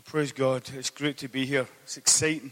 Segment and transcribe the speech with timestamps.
[0.00, 0.62] Well, praise God.
[0.74, 1.66] It's great to be here.
[1.82, 2.50] It's exciting.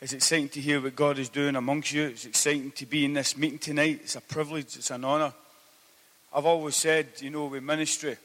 [0.00, 2.04] It's exciting to hear what God is doing amongst you.
[2.04, 4.02] It's exciting to be in this meeting tonight.
[4.04, 5.32] It's a privilege, it's an honor.
[6.32, 8.16] I've always said, you know, with ministry,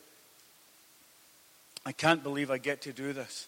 [1.83, 3.47] I can't believe I get to do this.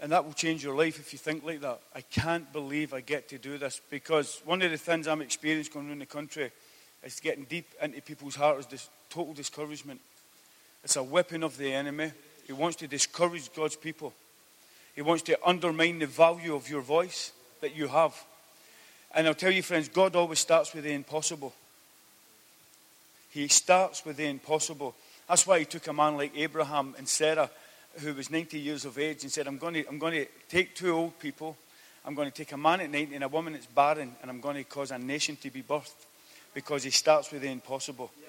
[0.00, 1.78] And that will change your life if you think like that.
[1.94, 5.74] I can't believe I get to do this because one of the things I'm experiencing
[5.74, 6.50] going around the country
[7.04, 10.00] is getting deep into people's hearts is this total discouragement.
[10.84, 12.12] It's a weapon of the enemy.
[12.46, 14.12] He wants to discourage God's people.
[14.94, 18.14] He wants to undermine the value of your voice that you have.
[19.14, 21.54] And I'll tell you, friends, God always starts with the impossible.
[23.30, 24.94] He starts with the impossible.
[25.28, 27.50] That's why he took a man like Abraham and Sarah,
[28.00, 30.74] who was 90 years of age, and said, I'm going to, I'm going to take
[30.74, 31.56] two old people,
[32.04, 34.40] I'm going to take a man at 90 and a woman that's barren, and I'm
[34.40, 36.06] going to cause a nation to be birthed.
[36.54, 38.10] Because he starts with the impossible.
[38.20, 38.28] Yeah.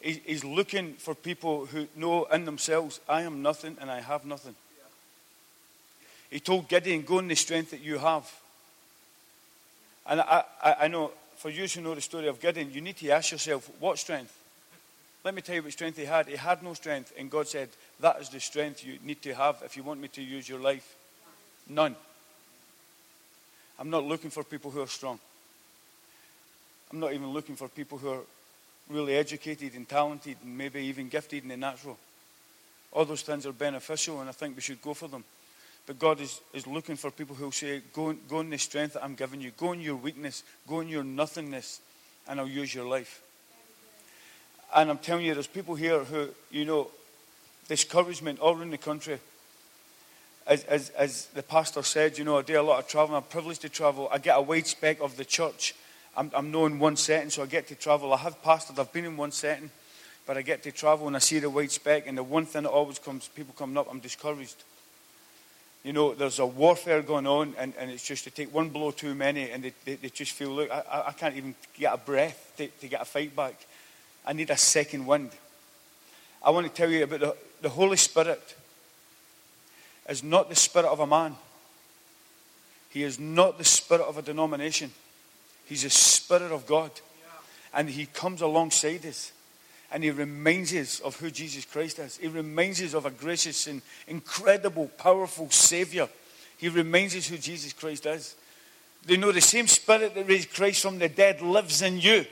[0.00, 4.54] He's looking for people who know in themselves, I am nothing and I have nothing.
[6.30, 8.30] He told Gideon, Go in the strength that you have.
[10.06, 12.96] And I, I, I know, for you to know the story of Gideon, you need
[12.98, 14.34] to ask yourself, What strength?
[15.22, 16.28] Let me tell you what strength he had.
[16.28, 17.68] He had no strength, and God said,
[18.00, 20.60] That is the strength you need to have if you want me to use your
[20.60, 20.94] life.
[21.68, 21.94] None.
[23.78, 25.18] I'm not looking for people who are strong.
[26.90, 28.22] I'm not even looking for people who are
[28.90, 31.98] really educated and talented and maybe even gifted in the natural.
[32.92, 35.24] All those things are beneficial, and I think we should go for them.
[35.86, 38.94] But God is, is looking for people who will say, go, go in the strength
[38.94, 41.80] that I'm giving you, go in your weakness, go in your nothingness,
[42.28, 43.22] and I'll use your life.
[44.74, 46.88] And I'm telling you, there's people here who, you know,
[47.68, 49.18] discouragement all around the country.
[50.46, 53.16] As, as, as the pastor said, you know, I do a lot of traveling.
[53.16, 54.08] I'm privileged to travel.
[54.12, 55.74] I get a wide spec of the church
[56.16, 58.12] I'm, I'm in one setting, so I get to travel.
[58.12, 59.70] I have pastored, I've been in one setting,
[60.26, 62.64] but I get to travel and I see the white speck, and the one thing
[62.64, 64.62] that always comes, people coming up, I'm discouraged.
[65.82, 68.90] You know, there's a warfare going on, and, and it's just to take one blow
[68.90, 71.96] too many, and they, they, they just feel, look, I, I can't even get a
[71.96, 73.54] breath to, to get a fight back.
[74.26, 75.30] I need a second wind.
[76.42, 78.56] I want to tell you about the, the Holy Spirit
[80.08, 81.36] is not the spirit of a man.
[82.90, 84.90] He is not the spirit of a denomination.
[85.70, 86.90] He's the Spirit of God.
[87.72, 89.30] And He comes alongside us.
[89.92, 92.16] And He reminds us of who Jesus Christ is.
[92.16, 96.08] He reminds us of a gracious and incredible, powerful Savior.
[96.58, 98.34] He reminds us who Jesus Christ is.
[99.06, 102.26] They know the same Spirit that raised Christ from the dead lives in you.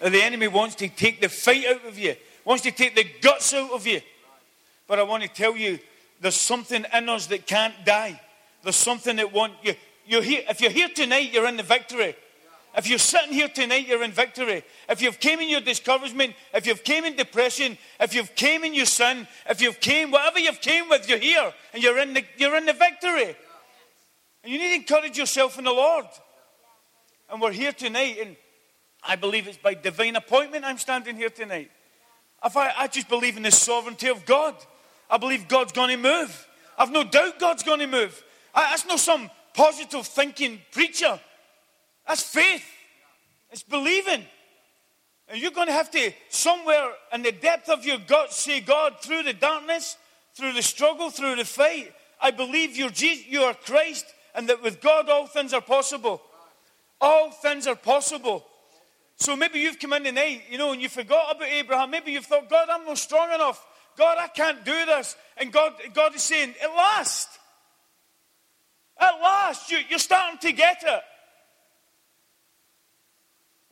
[0.00, 2.14] The enemy wants to take the fight out of you,
[2.44, 4.00] wants to take the guts out of you.
[4.86, 5.80] But I want to tell you,
[6.20, 8.20] there's something in us that can't die.
[8.62, 9.74] There's something that want you.
[10.06, 12.14] You're here, if you're here tonight, you're in the victory.
[12.74, 14.64] If you're sitting here tonight, you're in victory.
[14.88, 18.72] If you've came in your discouragement, if you've came in depression, if you've came in
[18.72, 22.24] your sin, if you've came, whatever you've came with, you're here and you're in the,
[22.38, 23.36] you're in the victory.
[24.42, 26.06] And you need to encourage yourself in the Lord.
[27.30, 28.36] And we're here tonight, and
[29.02, 31.70] I believe it's by divine appointment I'm standing here tonight.
[32.44, 34.56] If I, I just believe in the sovereignty of God.
[35.12, 36.48] I believe God's going to move.
[36.78, 38.24] I've no doubt God's going to move.
[38.54, 41.20] I, that's not some positive thinking preacher.
[42.06, 42.64] That's faith.
[43.50, 44.24] It's believing.
[45.28, 48.96] And you're going to have to, somewhere in the depth of your gut, say, God,
[49.00, 49.96] through the darkness,
[50.34, 54.62] through the struggle, through the fight, I believe you're Jesus, you are Christ, and that
[54.62, 56.22] with God all things are possible.
[57.00, 58.44] All things are possible.
[59.16, 61.90] So maybe you've come in tonight, you know, and you forgot about Abraham.
[61.90, 63.64] Maybe you've thought, God, I'm not strong enough.
[63.96, 65.16] God, I can't do this.
[65.36, 67.28] And God, God is saying, at last,
[68.98, 71.02] at last, you, you're starting to get it.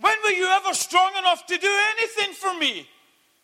[0.00, 2.88] When were you ever strong enough to do anything for me?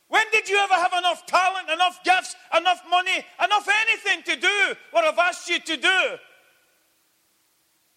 [0.08, 4.74] When did you ever have enough talent, enough gifts, enough money, enough anything to do
[4.92, 6.16] what I've asked you to do?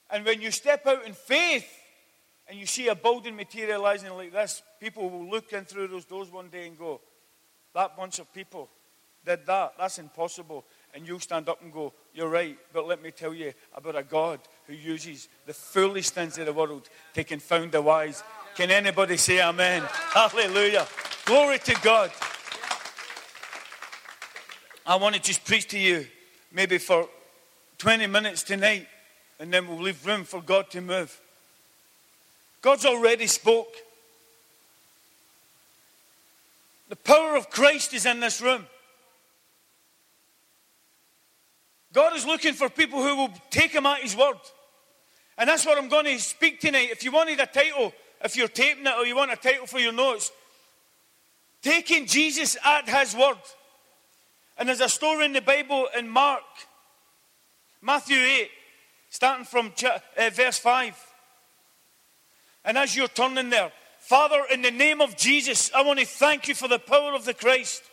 [0.10, 1.70] And when you step out in faith
[2.48, 6.32] and you see a building materializing like this, people will look in through those doors
[6.32, 7.00] one day and go,
[7.76, 8.70] That bunch of people
[9.24, 9.74] did that.
[9.78, 10.66] That's impossible.
[10.96, 14.04] And you'll stand up and go, You're right, but let me tell you about a
[14.04, 18.24] God who uses the foolish things of the world to confound the wise.
[18.56, 19.84] Can anybody say amen?
[20.14, 20.88] Hallelujah.
[21.26, 22.12] Glory to God.
[24.86, 26.08] I want to just preach to you
[26.52, 27.08] maybe for
[27.78, 28.88] 20 minutes tonight,
[29.40, 31.20] and then we'll leave room for God to move.
[32.62, 33.74] God's already spoke.
[36.90, 38.66] The power of Christ is in this room.
[41.94, 44.38] God is looking for people who will take him at his word.
[45.38, 46.90] And that's what I'm going to speak tonight.
[46.92, 47.94] If you wanted a title,
[48.24, 50.32] if you're taping it or you want a title for your notes,
[51.62, 53.38] taking Jesus at his word.
[54.58, 56.44] And there's a story in the Bible in Mark,
[57.82, 58.50] Matthew 8,
[59.10, 60.96] starting from uh, verse 5.
[62.66, 66.48] And as you're turning there, Father, in the name of Jesus, I want to thank
[66.48, 67.84] you for the power of the Christ.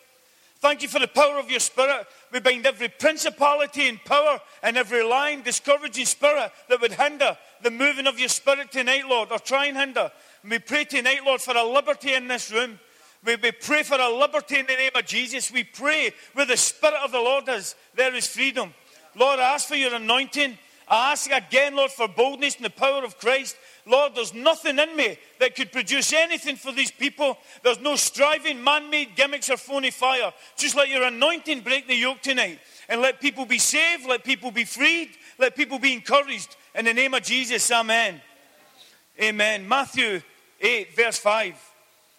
[0.59, 2.07] Thank you for the power of your Spirit.
[2.37, 7.71] We bind every principality and power and every lying, discouraging spirit that would hinder the
[7.71, 10.13] moving of your Spirit tonight, Lord, or try and hinder.
[10.43, 12.79] And we pray tonight, Lord, for a liberty in this room.
[13.25, 15.51] We, we pray for a liberty in the name of Jesus.
[15.51, 18.75] We pray where the Spirit of the Lord is, there is freedom.
[19.15, 20.59] Lord, I ask for your anointing.
[20.89, 23.57] I ask again, Lord, for boldness and the power of Christ.
[23.87, 27.39] Lord, there's nothing in me that could produce anything for these people.
[27.63, 30.33] There's no striving, man made gimmicks or phony fire.
[30.57, 34.51] Just let your anointing break the yoke tonight and let people be saved, let people
[34.51, 36.57] be freed, let people be encouraged.
[36.75, 38.21] In the name of Jesus, amen.
[39.23, 39.69] Amen.
[39.69, 40.21] Matthew
[40.61, 41.55] 8, verse 5.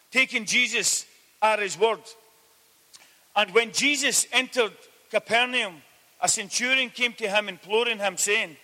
[0.10, 1.06] Taking Jesus
[1.42, 2.00] at his word.
[3.36, 4.74] And when Jesus entered
[5.12, 5.82] Capernaum,
[6.22, 8.56] a centurion came to him, imploring him, saying,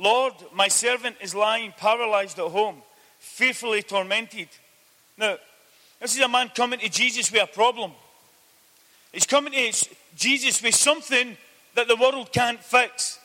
[0.00, 2.76] Lord, my servant is lying paralyzed at home,
[3.18, 4.48] fearfully tormented.
[5.18, 5.36] Now,
[6.00, 7.92] this is a man coming to Jesus with a problem.
[9.12, 11.36] He's coming to Jesus with something
[11.74, 13.18] that the world can't fix.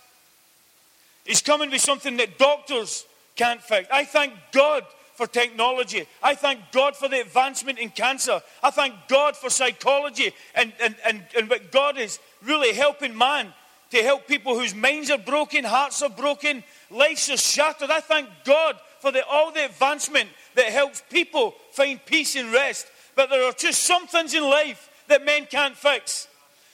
[1.24, 3.06] He's coming with something that doctors
[3.38, 3.88] can't fix.
[3.89, 4.83] I thank God
[5.16, 6.06] for technology.
[6.22, 8.42] I thank God for the advancement in cancer.
[8.62, 13.54] I thank God for psychology and, and, and, and what God is really helping man
[13.91, 17.89] to help people whose minds are broken, hearts are broken, lives are shattered.
[17.89, 22.87] I thank God for the, all the advancement that helps people find peace and rest.
[23.15, 26.27] But there are just some things in life that men can't fix.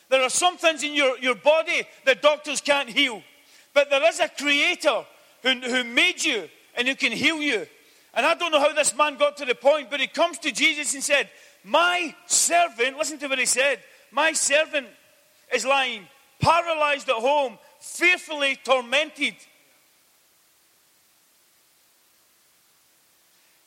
[0.10, 3.22] There are some things in your, your body that doctors can't heal.
[3.74, 5.06] But there is a creator
[5.44, 7.66] who, who made you and who can heal you.
[8.14, 10.52] And I don't know how this man got to the point, but he comes to
[10.52, 11.30] Jesus and said,
[11.64, 13.80] My servant, listen to what he said,
[14.12, 14.88] my servant
[15.54, 16.08] is lying
[16.42, 19.36] paralyzed at home, fearfully tormented.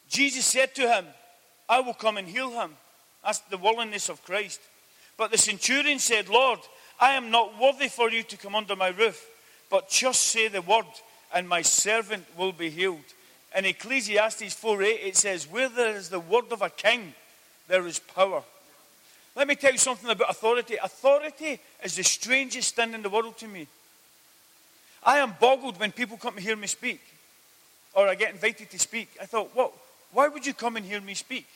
[0.09, 1.07] Jesus said to him,
[1.69, 2.71] I will come and heal him.
[3.25, 4.61] That's the willingness of Christ.
[5.17, 6.61] But the centurion said, Lord,
[7.01, 9.27] I am not worthy for you to come under my roof,
[9.71, 10.85] but just say the word,
[11.35, 13.05] and my servant will be healed.
[13.57, 17.15] In Ecclesiastes 4 8, it says, Where there is the word of a king,
[17.69, 18.43] there is power.
[19.37, 20.77] Let me tell you something about authority.
[20.83, 23.67] Authority is the strangest thing in the world to me.
[25.03, 27.01] I am boggled when people come to hear me speak
[27.95, 29.09] or I get invited to speak.
[29.21, 29.73] I thought, what?
[30.13, 31.47] Why would you come and hear me speak?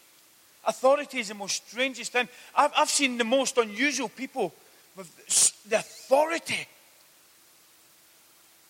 [0.64, 2.28] Authority is the most strangest thing.
[2.54, 4.52] I've, I've seen the most unusual people
[4.96, 6.66] with the authority,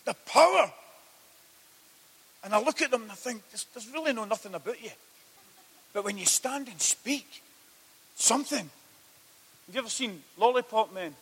[0.04, 0.70] the power.
[2.44, 4.90] And I look at them and I think, there's, there's really no nothing about you.
[5.92, 7.42] But when you stand and speak,
[8.14, 8.68] something.
[9.68, 11.14] Have you ever seen lollipop men?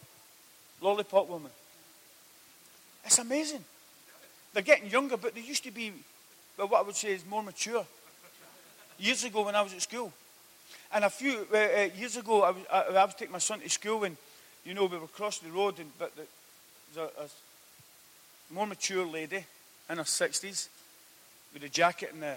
[0.81, 1.51] Lollipop women?
[3.05, 3.65] It's amazing.
[4.55, 5.93] They're getting younger, but they used to be,
[6.57, 7.85] well, what I would say is more mature.
[9.01, 10.13] Years ago when I was at school.
[10.93, 13.59] And a few uh, uh, years ago, I was, I, I, was taking my son
[13.59, 14.17] to school, and,
[14.65, 16.23] you know, we were crossing the road, and but the,
[16.95, 19.45] there was a, a more mature lady
[19.91, 20.69] in her 60s
[21.53, 22.37] with a jacket and a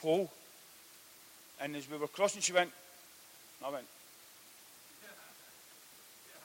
[0.00, 0.32] pole.
[1.60, 2.70] And as we were crossing, she went,
[3.64, 3.84] I went,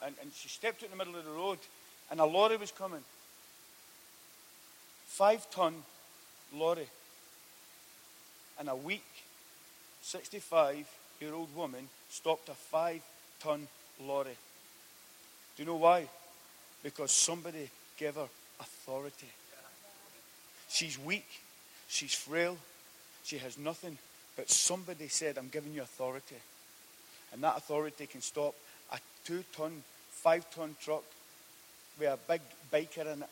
[0.04, 1.58] and, and she stepped out in the middle of the road,
[2.10, 3.02] and a lorry was coming.
[5.06, 5.74] Five ton
[6.54, 6.88] lorry.
[8.58, 9.04] And a weak
[10.02, 10.86] 65
[11.20, 13.02] year old woman stopped a five
[13.40, 13.66] ton
[14.00, 14.36] lorry.
[15.56, 16.08] Do you know why?
[16.82, 18.28] Because somebody gave her
[18.60, 19.28] authority.
[20.68, 21.26] She's weak,
[21.88, 22.56] she's frail,
[23.24, 23.98] she has nothing,
[24.36, 26.36] but somebody said, I'm giving you authority.
[27.32, 28.54] And that authority can stop
[28.92, 31.04] a two ton five ton truck
[31.98, 32.40] with a big
[32.72, 33.28] biker in it,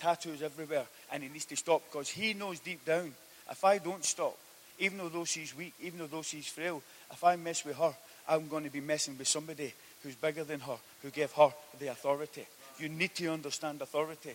[0.00, 3.12] tattoos everywhere, and he needs to stop because he knows deep down
[3.50, 4.36] if I don't stop,
[4.78, 7.94] even though she's weak, even though she's frail, if I mess with her,
[8.28, 11.88] I'm going to be messing with somebody who's bigger than her, who gave her the
[11.88, 12.46] authority.
[12.78, 14.34] You need to understand authority.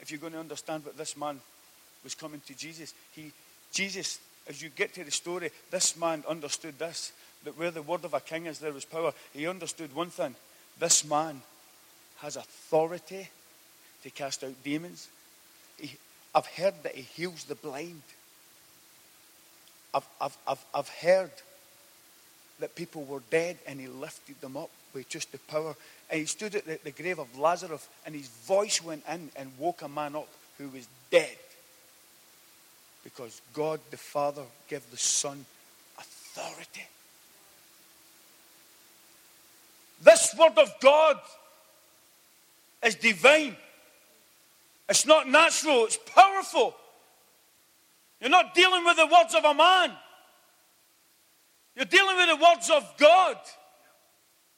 [0.00, 1.40] If you're going to understand what this man
[2.04, 3.30] was coming to Jesus, he,
[3.72, 7.12] Jesus, as you get to the story, this man understood this
[7.44, 9.12] that where the word of a king is, there is power.
[9.32, 10.34] He understood one thing
[10.78, 11.42] this man
[12.18, 13.28] has authority
[14.02, 15.08] to cast out demons.
[15.78, 15.96] He,
[16.34, 18.02] I've heard that he heals the blind.
[19.94, 21.30] I've, I've, I've, I've heard
[22.60, 25.74] that people were dead and he lifted them up with just the power.
[26.10, 29.52] And he stood at the, the grave of Lazarus and his voice went in and
[29.58, 30.28] woke a man up
[30.58, 31.36] who was dead.
[33.04, 35.44] Because God the Father gave the Son
[35.98, 36.86] authority.
[40.28, 41.16] This word of God
[42.84, 43.56] is divine.
[44.88, 46.74] It's not natural, it's powerful.
[48.20, 49.92] You're not dealing with the words of a man.
[51.76, 53.36] You're dealing with the words of God.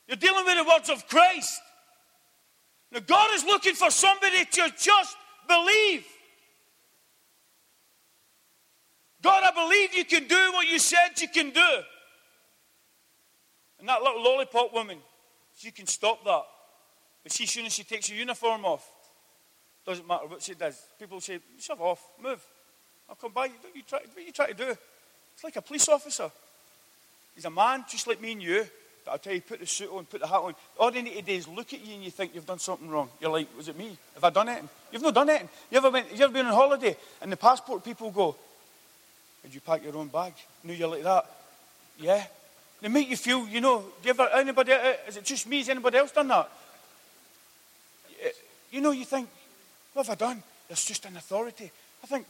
[0.09, 1.61] You're dealing with the words of Christ.
[2.91, 6.05] Now, God is looking for somebody to just believe.
[9.23, 11.83] God, I believe you can do what you said you can do.
[13.79, 14.99] And that little lollipop woman,
[15.61, 16.43] she can stop that.
[17.23, 18.89] But see, as soon as she takes her uniform off,
[19.85, 20.81] doesn't matter what she does.
[20.99, 22.43] People say, shove off, move.
[23.09, 23.49] I'll come by.
[23.49, 24.77] What you try, what are you trying to do?
[25.35, 26.31] It's like a police officer.
[27.35, 28.65] He's a man just like me and you.
[29.05, 30.55] But I'll tell you, put the suit on, put the hat on.
[30.79, 32.89] All they need to do is look at you and you think you've done something
[32.89, 33.09] wrong.
[33.21, 33.97] You're like, was it me?
[34.15, 34.63] Have I done it?
[34.93, 35.47] You've not done it.
[35.71, 38.37] You ever, went, you ever been on holiday and the passport people go,
[39.43, 40.35] did you pack your own bag?
[40.65, 41.27] No, you're like that.
[41.99, 42.25] Yeah.
[42.81, 45.59] They make you feel, you know, do you ever, anybody, uh, is it just me?
[45.59, 46.51] Has anybody else done that?
[48.71, 49.29] You know, you think,
[49.93, 50.43] what have I done?
[50.69, 51.71] There's just an authority.
[52.03, 52.27] I think,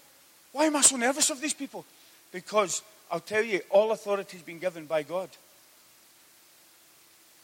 [0.53, 1.85] why am I so nervous of these people?
[2.33, 5.29] Because I'll tell you, all authority has been given by God.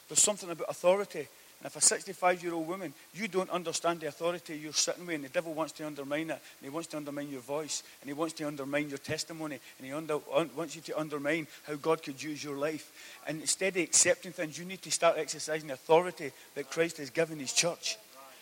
[0.09, 1.29] There's something about authority.
[1.61, 5.15] And if a 65 year old woman, you don't understand the authority you're sitting with,
[5.15, 8.09] and the devil wants to undermine it, and he wants to undermine your voice, and
[8.09, 11.75] he wants to undermine your testimony, and he under, un, wants you to undermine how
[11.77, 12.93] God could use your life.
[13.27, 17.11] And instead of accepting things, you need to start exercising the authority that Christ has
[17.11, 17.97] given his church.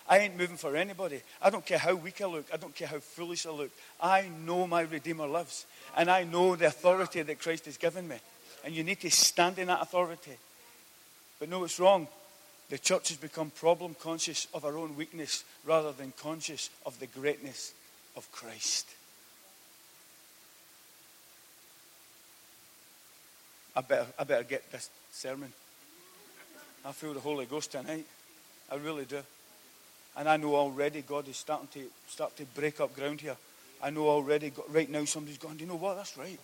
[0.09, 1.23] I ain't moving for anybody.
[1.41, 2.47] I don't care how weak I look.
[2.53, 3.71] I don't care how foolish I look.
[4.01, 5.65] I know my Redeemer lives.
[5.97, 8.17] And I know the authority that Christ has given me.
[8.65, 10.37] And you need to stand in that authority.
[11.39, 12.07] But no, it's wrong.
[12.71, 17.07] The church has become problem conscious of our own weakness rather than conscious of the
[17.07, 17.73] greatness
[18.17, 18.89] of Christ.
[23.77, 25.53] I better, I better get this sermon.
[26.85, 28.07] I feel the Holy Ghost tonight.
[28.71, 29.21] I really do.
[30.17, 33.37] And I know already God is starting to start to break up ground here.
[33.83, 35.97] I know already, right now, somebody's going, do you know what?
[35.97, 36.39] That's right.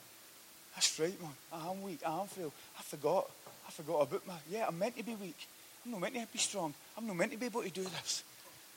[0.74, 1.30] That's right, man.
[1.52, 2.00] I am weak.
[2.06, 2.52] I am frail.
[2.78, 3.30] I forgot.
[3.66, 5.46] I forgot about my, yeah, I'm meant to be weak.
[5.84, 6.74] I'm not meant to be strong.
[6.96, 8.24] I'm not meant to be able to do this.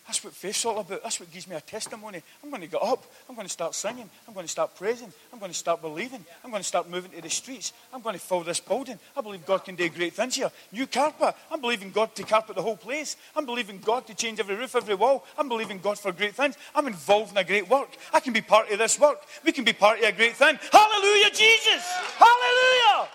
[0.05, 1.01] That's what faith's all about.
[1.01, 2.21] That's what gives me a testimony.
[2.43, 3.05] I'm going to get up.
[3.29, 4.09] I'm going to start singing.
[4.27, 5.13] I'm going to start praising.
[5.31, 6.25] I'm going to start believing.
[6.43, 7.71] I'm going to start moving to the streets.
[7.93, 8.99] I'm going to fill this building.
[9.15, 10.51] I believe God can do great things here.
[10.73, 11.35] New carpet.
[11.49, 13.15] I'm believing God to carpet the whole place.
[13.33, 15.23] I'm believing God to change every roof, every wall.
[15.37, 16.57] I'm believing God for great things.
[16.75, 17.95] I'm involved in a great work.
[18.11, 19.21] I can be part of this work.
[19.45, 20.59] We can be part of a great thing.
[20.69, 21.83] Hallelujah, Jesus.
[22.17, 23.07] Hallelujah.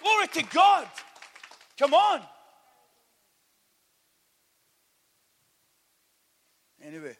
[0.00, 0.88] Glory to God.
[1.78, 2.22] Come on.
[6.84, 7.16] Anyway.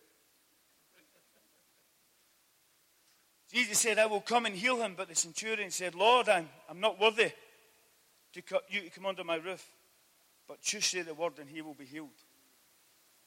[3.52, 4.94] Jesus said, I will come and heal him.
[4.96, 7.30] But the centurion said, Lord, I'm, I'm not worthy
[8.32, 9.64] to cut you to come under my roof.
[10.46, 12.10] But just say the word and he will be healed.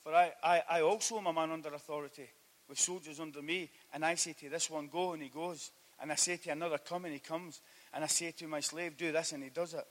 [0.04, 2.30] For I, I, I also am a man under authority
[2.70, 3.70] with soldiers under me.
[3.94, 5.72] And I say to this one, go, and he goes.
[6.00, 7.62] And I say to another, come, and he comes.
[7.94, 9.86] And I say to my slave, do this, and he does it.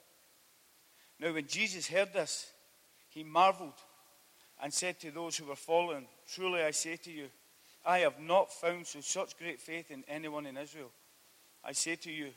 [1.19, 2.51] Now, when Jesus heard this,
[3.09, 3.73] he marveled
[4.61, 7.27] and said to those who were following, Truly I say to you,
[7.85, 10.91] I have not found so such great faith in anyone in Israel.
[11.63, 12.29] I say to you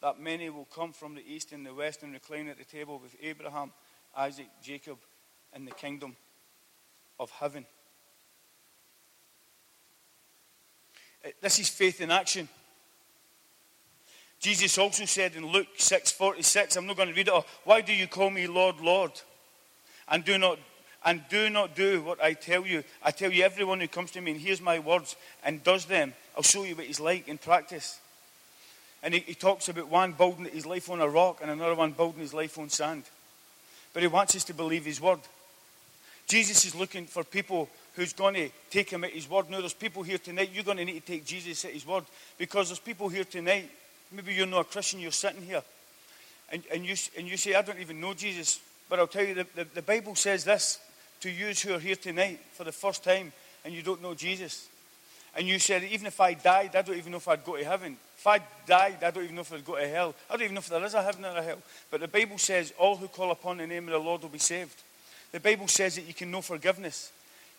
[0.00, 2.98] that many will come from the east and the west and recline at the table
[2.98, 3.72] with Abraham,
[4.16, 4.98] Isaac, Jacob,
[5.54, 6.16] in the kingdom
[7.18, 7.66] of heaven.
[11.24, 12.48] Uh, this is faith in action.
[14.40, 17.92] Jesus also said in Luke 6:46, I'm not going to read it all, why do
[17.92, 19.12] you call me Lord, Lord?
[20.08, 20.58] And do not
[21.04, 22.84] and do not do what I tell you.
[23.02, 26.12] I tell you, everyone who comes to me and hears my words and does them,
[26.36, 27.98] I'll show you what he's like in practice.
[29.02, 31.92] And he, he talks about one building his life on a rock and another one
[31.92, 33.04] building his life on sand.
[33.94, 35.20] But he wants us to believe his word.
[36.26, 39.50] Jesus is looking for people who's going to take him at his word.
[39.50, 42.04] Now, there's people here tonight, you're going to need to take Jesus at his word
[42.38, 43.68] because there's people here tonight,
[44.12, 45.62] maybe you're not a Christian, you're sitting here,
[46.52, 48.60] and, and, you, and you say, I don't even know Jesus.
[48.88, 50.78] But I'll tell you, the, the, the Bible says this
[51.20, 53.32] to you who are here tonight for the first time
[53.64, 54.68] and you don't know Jesus.
[55.36, 57.64] And you said, even if I died, I don't even know if I'd go to
[57.64, 57.96] heaven.
[58.16, 60.14] If I died, I don't even know if I'd go to hell.
[60.28, 61.58] I don't even know if there is a heaven or a hell.
[61.90, 64.38] But the Bible says, all who call upon the name of the Lord will be
[64.38, 64.82] saved.
[65.32, 67.12] The Bible says that you can know forgiveness.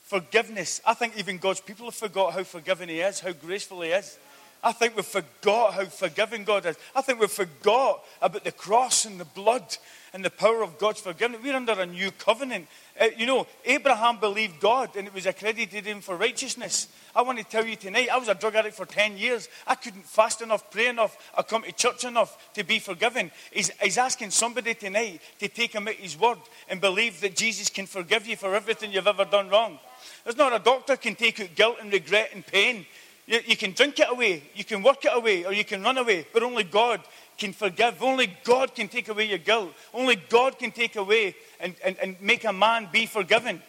[0.03, 0.81] Forgiveness.
[0.85, 4.17] I think even God's people have forgot how forgiving He is, how graceful He is.
[4.63, 6.77] I think we've forgot how forgiving God is.
[6.95, 9.77] I think we've forgot about the cross and the blood
[10.13, 11.41] and the power of God's forgiveness.
[11.41, 12.67] We're under a new covenant.
[12.99, 16.87] Uh, you know, Abraham believed God and it was accredited him for righteousness.
[17.15, 19.47] I want to tell you tonight, I was a drug addict for 10 years.
[19.65, 23.31] I couldn't fast enough, pray enough, or come to church enough to be forgiven.
[23.51, 26.39] He's, he's asking somebody tonight to take him at his word
[26.69, 29.79] and believe that Jesus can forgive you for everything you've ever done wrong.
[30.23, 32.85] There's not a doctor can take out guilt and regret and pain
[33.27, 35.97] you, you can drink it away, you can work it away, or you can run
[35.97, 37.01] away, but only God
[37.37, 38.01] can forgive.
[38.01, 39.73] Only God can take away your guilt.
[39.93, 43.61] Only God can take away and, and, and make a man be forgiven.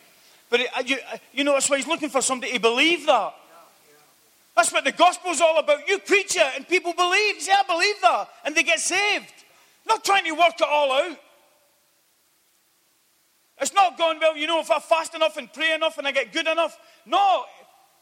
[0.50, 3.34] But it, you, uh, you know, that's why he's looking for somebody to believe that.
[4.54, 5.88] That's what the gospel's all about.
[5.88, 7.40] You preach it and people believe.
[7.40, 8.28] say, I believe that.
[8.44, 9.32] And they get saved.
[9.88, 11.18] Not trying to work it all out.
[13.60, 16.12] It's not going, well, you know, if I fast enough and pray enough and I
[16.12, 16.76] get good enough.
[17.06, 17.44] No,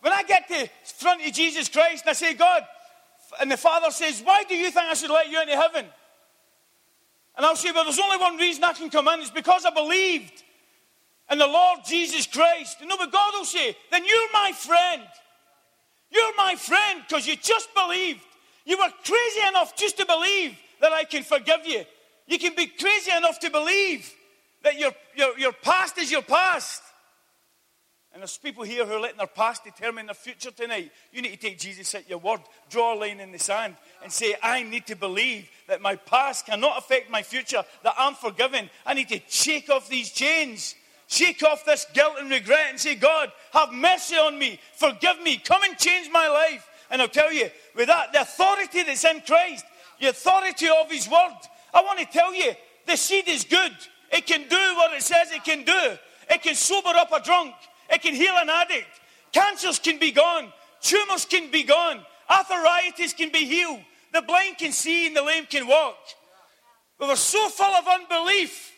[0.01, 2.67] when I get to front of Jesus Christ and I say, God,
[3.39, 5.87] and the Father says, Why do you think I should let you into heaven?
[7.37, 9.71] And I'll say, Well, there's only one reason I can come in, it's because I
[9.71, 10.43] believed
[11.31, 12.79] in the Lord Jesus Christ.
[12.81, 15.03] And no, but God will say, Then you're my friend.
[16.11, 18.21] You're my friend because you just believed.
[18.65, 21.85] You were crazy enough just to believe that I can forgive you.
[22.27, 24.13] You can be crazy enough to believe
[24.63, 26.83] that your, your, your past is your past.
[28.13, 30.91] And there's people here who are letting their past determine their future tonight.
[31.13, 34.11] You need to take Jesus at your word, draw a line in the sand, and
[34.11, 38.69] say, I need to believe that my past cannot affect my future, that I'm forgiven.
[38.85, 40.75] I need to shake off these chains,
[41.07, 45.37] shake off this guilt and regret, and say, God, have mercy on me, forgive me,
[45.37, 46.69] come and change my life.
[46.91, 49.65] And I'll tell you, with that, the authority that's in Christ,
[50.01, 51.37] the authority of His word,
[51.73, 52.53] I want to tell you,
[52.87, 53.73] the seed is good.
[54.11, 55.97] It can do what it says it can do.
[56.29, 57.55] It can sober up a drunk.
[57.91, 58.89] It can heal an addict.
[59.33, 60.53] Cancers can be gone.
[60.81, 62.01] Tumors can be gone.
[62.29, 63.81] Arthritis can be healed.
[64.13, 65.97] The blind can see and the lame can walk.
[66.99, 68.73] But we're so full of unbelief.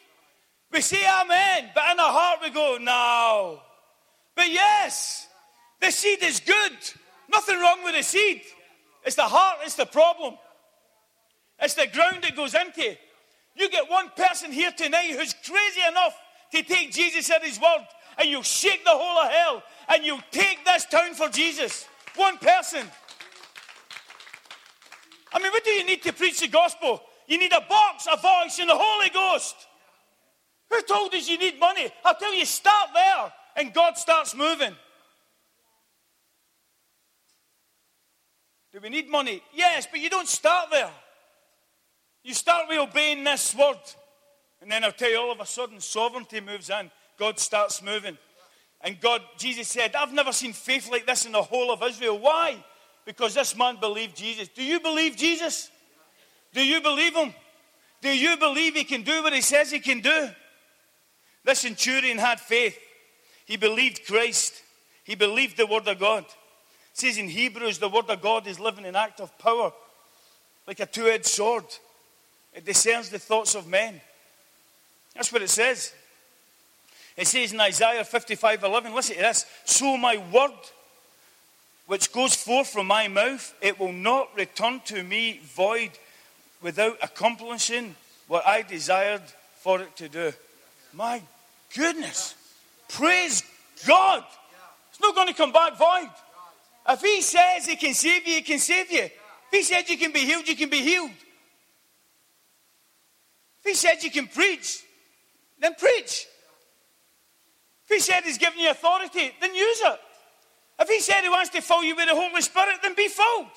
[0.71, 3.61] We say amen, but in our heart we go, no.
[4.35, 5.29] But yes,
[5.81, 6.73] the seed is good.
[7.31, 8.43] Nothing wrong with the seed.
[9.05, 10.35] It's the heart, it's the problem.
[11.61, 12.97] It's the ground it goes into.
[13.57, 16.17] You get one person here tonight who's crazy enough
[16.53, 17.87] to take Jesus at his word
[18.19, 21.87] and you'll shake the whole of hell and you'll take this town for Jesus.
[22.17, 22.87] One person.
[25.33, 27.03] I mean, what do you need to preach the gospel?
[27.27, 29.55] You need a box, a voice, and the Holy Ghost.
[30.71, 31.91] Who told us you need money?
[32.05, 34.75] I'll tell you, start there, and God starts moving.
[38.73, 39.43] Do we need money?
[39.53, 40.91] Yes, but you don't start there.
[42.23, 43.77] You start with obeying this word.
[44.61, 46.91] And then I'll tell you, all of a sudden, sovereignty moves in.
[47.23, 48.19] God starts moving.
[48.81, 52.19] And God, Jesus said, I've never seen faith like this in the whole of Israel.
[52.19, 52.57] Why?
[53.05, 54.49] Because this man believed Jesus.
[54.49, 55.71] Do you believe Jesus?
[56.53, 57.33] Do you believe him?
[58.01, 60.31] Do you believe he can do what he says he can do?
[61.45, 62.77] This centurion had faith.
[63.45, 64.61] He believed Christ.
[65.05, 66.25] He believed the word of God.
[66.25, 69.73] It says in Hebrews, the word of God is living in active power,
[70.67, 71.67] like a two-edged sword.
[72.53, 74.01] It discerns the thoughts of men.
[75.15, 75.95] That's what it says.
[77.23, 79.47] It says in Isaiah 55 11, listen to this.
[79.65, 80.59] So my word,
[81.87, 85.93] which goes forth from my mouth, it will not return to me void
[86.63, 87.95] without accomplishing
[88.27, 89.23] what I desired
[89.61, 90.33] for it to do.
[90.93, 91.23] My
[91.77, 92.35] goodness.
[92.89, 93.45] Praise
[93.87, 94.25] God.
[94.91, 96.11] It's not going to come back void.
[96.89, 99.05] If He says He can save you, He can save you.
[99.05, 99.13] If
[99.53, 101.13] He said you can be healed, you can be healed.
[103.61, 104.83] If He said you can preach,
[105.61, 106.27] then preach.
[107.93, 110.01] If he said he's given you authority, then use it.
[110.81, 113.49] If he said he wants to fill you with the Holy Spirit, then be filled.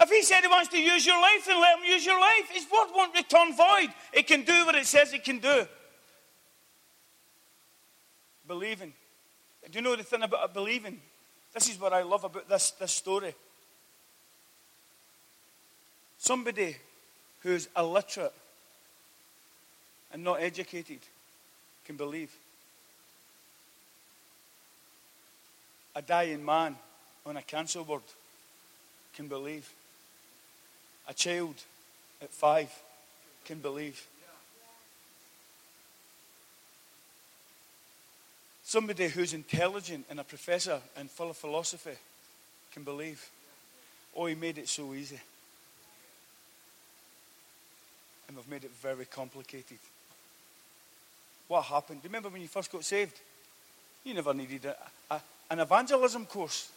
[0.00, 2.48] If he said he wants to use your life, then let him use your life.
[2.50, 3.88] His word won't return void.
[4.14, 5.66] It can do what it says it can do.
[8.46, 8.94] Believing.
[9.70, 10.98] Do you know the thing about believing?
[11.52, 13.34] This is what I love about this, this story.
[16.16, 16.74] Somebody
[17.40, 18.32] who's illiterate
[20.10, 21.00] and not educated
[21.84, 22.34] can believe.
[25.98, 26.76] A dying man
[27.26, 28.02] on a cancer ward
[29.16, 29.68] can believe.
[31.08, 31.56] A child
[32.22, 32.70] at five
[33.44, 34.06] can believe.
[38.62, 41.96] Somebody who's intelligent and a professor and full of philosophy
[42.72, 43.28] can believe.
[44.14, 45.18] Oh, he made it so easy.
[48.28, 49.78] And we've made it very complicated.
[51.48, 52.02] What happened?
[52.02, 53.18] Do you remember when you first got saved?
[54.04, 54.76] You never needed a,
[55.10, 56.70] a, an evangelism course.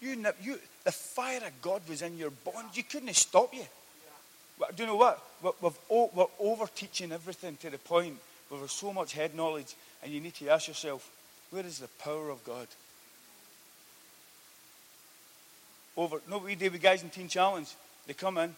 [0.00, 2.76] You, you, the fire of God was in your bones.
[2.76, 3.64] You couldn't stop you.
[4.76, 5.22] Do you know what?
[5.42, 5.78] We're, we've,
[6.14, 8.16] we're over teaching everything to the point
[8.48, 11.08] where there's so much head knowledge, and you need to ask yourself,
[11.50, 12.66] where is the power of God?
[15.96, 16.20] Over.
[16.28, 17.68] No, we do with guys in Teen Challenge.
[18.06, 18.54] They come in,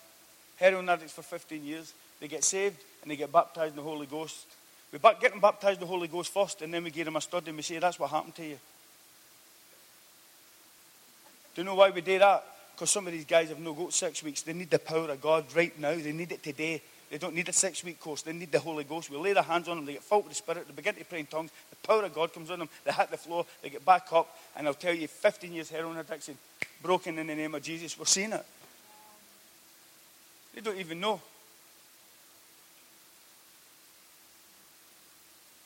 [0.57, 1.93] heroin addicts for 15 years.
[2.21, 4.47] They get saved and they get baptized in the Holy Ghost.
[4.93, 7.21] We get them baptized in the Holy Ghost first, and then we give them a
[7.21, 8.59] study and we say, that's what happened to you.
[11.55, 12.45] Do you know why we do that?
[12.75, 14.43] Because some of these guys have no got six weeks.
[14.43, 15.95] They need the power of God right now.
[15.95, 16.83] They need it today.
[17.11, 18.23] They don't need a six week course.
[18.23, 19.11] They need the Holy Ghost.
[19.11, 19.85] We lay their hands on them.
[19.85, 20.67] They get filled with the Spirit.
[20.67, 21.51] They begin to pray in tongues.
[21.71, 22.69] The power of God comes on them.
[22.85, 23.45] They hit the floor.
[23.63, 24.29] They get back up.
[24.57, 26.39] And I'll tell you, 15 years heroin addiction,
[26.81, 27.99] broken in the name of Jesus.
[27.99, 28.47] We're seeing it.
[30.55, 31.21] They don't even know.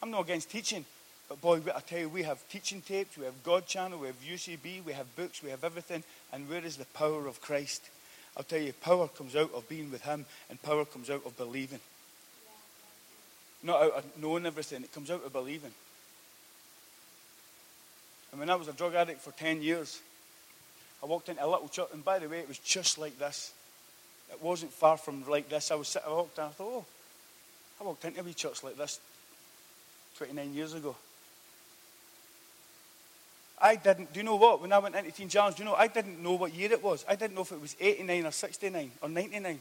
[0.02, 0.84] I'm not against teaching,
[1.28, 4.22] but boy, I tell you, we have teaching tapes, we have God Channel, we have
[4.22, 6.04] UCB, we have books, we have everything.
[6.32, 7.82] And where is the power of Christ?
[8.36, 11.36] I'll tell you, power comes out of being with Him, and power comes out of
[11.36, 11.80] believing.
[13.62, 15.72] Not out of knowing everything, it comes out of believing.
[18.30, 20.00] And when I was a drug addict for 10 years,
[21.02, 23.52] I walked into a little church, and by the way, it was just like this.
[24.30, 25.70] It wasn't far from like this.
[25.70, 26.84] I was sitting, I walked in, I thought, oh,
[27.80, 29.00] I walked into a wee church like this
[30.18, 30.96] 29 years ago.
[33.64, 34.60] I didn't, do you know what?
[34.60, 36.84] When I went into Teen Challenge, do you know, I didn't know what year it
[36.84, 37.02] was.
[37.08, 39.58] I didn't know if it was 89 or 69 or 99.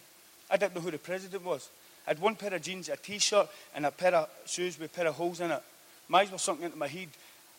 [0.51, 1.69] I didn't know who the president was.
[2.05, 4.93] I had one pair of jeans, a t-shirt, and a pair of shoes with a
[4.93, 5.63] pair of holes in it.
[6.09, 7.07] My eyes were sunk into my head,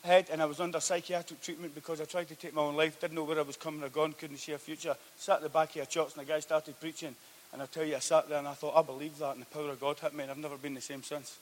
[0.02, 3.00] head, and I was under psychiatric treatment because I tried to take my own life,
[3.00, 4.94] didn't know where I was coming or going, couldn't see a future.
[5.16, 7.14] Sat at the back of a church, and the guy started preaching.
[7.54, 9.46] And I tell you, I sat there and I thought, I believe that, and the
[9.46, 11.38] power of God hit me, and I've never been the same since.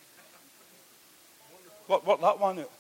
[1.89, 2.71] What, what that one out?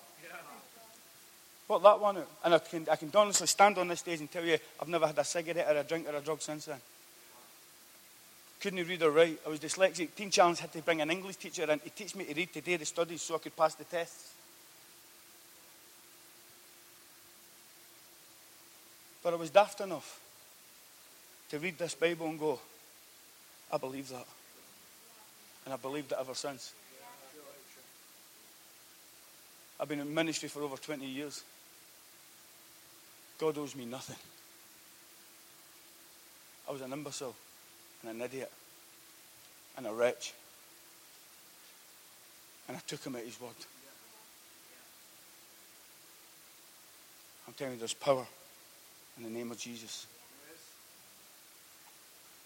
[1.72, 2.28] What that one out?
[2.44, 5.06] And I can, I can honestly stand on this stage and tell you, I've never
[5.06, 6.76] had a cigarette or a drink or a drug since then.
[8.60, 9.40] Couldn't read or write.
[9.46, 10.14] I was dyslexic.
[10.14, 12.76] Teen Challenge had to bring an English teacher in to teach me to read today
[12.76, 14.34] the studies so I could pass the tests.
[19.22, 20.20] But I was daft enough
[21.48, 22.60] to read this Bible and go,
[23.72, 24.26] I believe that.
[25.64, 26.74] And I believed it ever since.
[29.80, 31.42] I've been in ministry for over 20 years.
[33.38, 34.16] God owes me nothing.
[36.68, 37.34] I was an imbecile
[38.02, 38.50] and an idiot
[39.76, 40.32] and a wretch.
[42.68, 43.50] And I took him at his word.
[47.46, 48.26] I'm telling you, there's power
[49.18, 50.06] in the name of Jesus.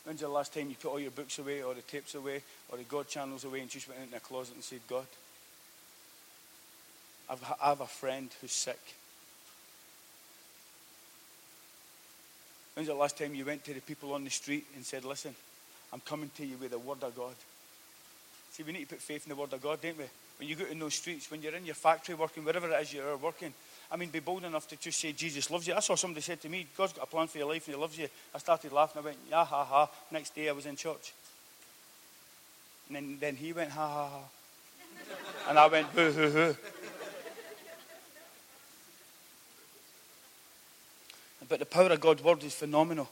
[0.04, 2.78] When's the last time you put all your books away, or the tapes away, or
[2.78, 5.06] the God channels away, and just went into a closet and said, God,
[7.28, 8.78] I've, I have a friend who's sick.
[12.76, 15.34] When's the last time you went to the people on the street and said, Listen,
[15.94, 17.34] I'm coming to you with the Word of God?
[18.52, 20.04] See, we need to put faith in the Word of God, don't we?
[20.38, 22.92] When you go in those streets, when you're in your factory working, wherever it is
[22.92, 23.54] you're working,
[23.90, 25.72] I mean, be bold enough to just say, Jesus loves you.
[25.72, 27.80] I saw somebody said to me, God's got a plan for your life and He
[27.80, 28.08] loves you.
[28.34, 29.00] I started laughing.
[29.00, 29.88] I went, yeah, ha, ha.
[30.10, 31.14] Next day I was in church.
[32.88, 35.48] And then, then he went, ha, ha, ha.
[35.48, 36.56] And I went, boo, hoo, hoo.
[41.48, 43.08] But the power of God's word is phenomenal.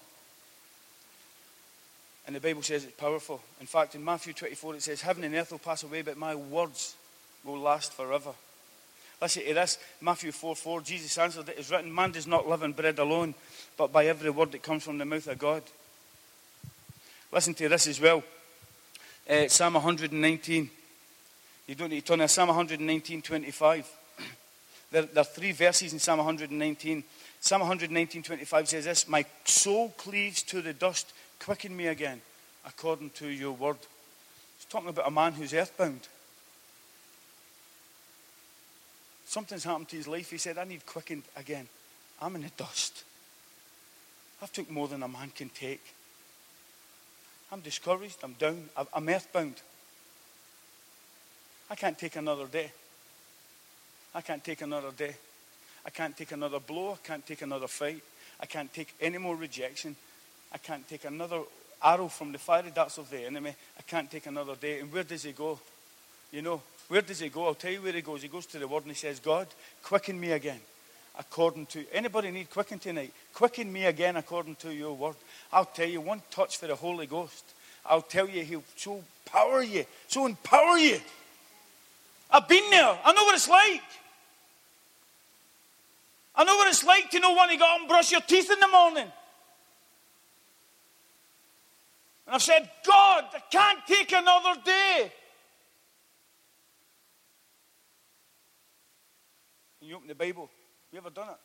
[2.27, 3.43] And the Bible says it's powerful.
[3.61, 6.35] In fact, in Matthew 24, it says, Heaven and earth will pass away, but my
[6.35, 6.97] words
[7.45, 8.33] will last forever.
[9.21, 10.81] Listen to this Matthew 4 4.
[10.81, 13.35] Jesus answered, It is written, Man does not live on bread alone,
[13.77, 15.63] but by every word that comes from the mouth of God.
[17.31, 18.23] Listen to this as well.
[19.29, 20.71] Uh, Psalm 119.
[21.67, 22.29] You don't need to turn there.
[22.29, 23.89] Psalm 119, 25.
[24.91, 27.03] There, there are three verses in Psalm 119.
[27.45, 32.23] Psalm 119, 25 says this My soul cleaves to the dust, quicken me again,
[32.67, 33.77] according to your word.
[34.57, 36.09] It's talking about a man who's earthbound.
[39.27, 40.31] Something's happened to his life.
[40.31, 41.69] He said, I need quickened again.
[42.23, 43.05] I'm in the dust.
[44.41, 45.85] I've took more than a man can take.
[47.53, 48.21] I'm discouraged.
[48.23, 48.71] I'm down.
[48.91, 49.57] I'm earthbound.
[51.71, 52.73] I can't take another day.
[54.15, 55.17] I can't take another day.
[55.87, 56.93] I can't take another blow.
[56.93, 58.03] I can't take another fight.
[58.41, 59.97] I can't take any more rejection.
[60.53, 61.41] I can't take another
[61.83, 63.55] arrow from the fiery darts of the enemy.
[63.79, 64.81] I can't take another day.
[64.81, 65.59] And where does he go?
[66.33, 67.47] You know, where does he go?
[67.47, 68.23] I'll tell you where he goes.
[68.23, 69.47] He goes to the word and he says, God,
[69.83, 70.61] quicken me again.
[71.19, 73.13] According to anybody need quicken tonight?
[73.33, 75.15] Quicken me again according to your word.
[75.53, 77.45] I'll tell you one touch for the Holy Ghost.
[77.87, 80.99] I'll tell you he'll so power you, so empower you.
[82.31, 82.99] I've been there.
[83.05, 83.83] I know what it's like.
[86.37, 88.51] I know what it's like to know when you go out and brush your teeth
[88.51, 89.11] in the morning.
[92.27, 95.13] And I've said, God, I can't take another day.
[99.81, 100.45] And you open the Bible.
[100.45, 101.37] Have you ever done it?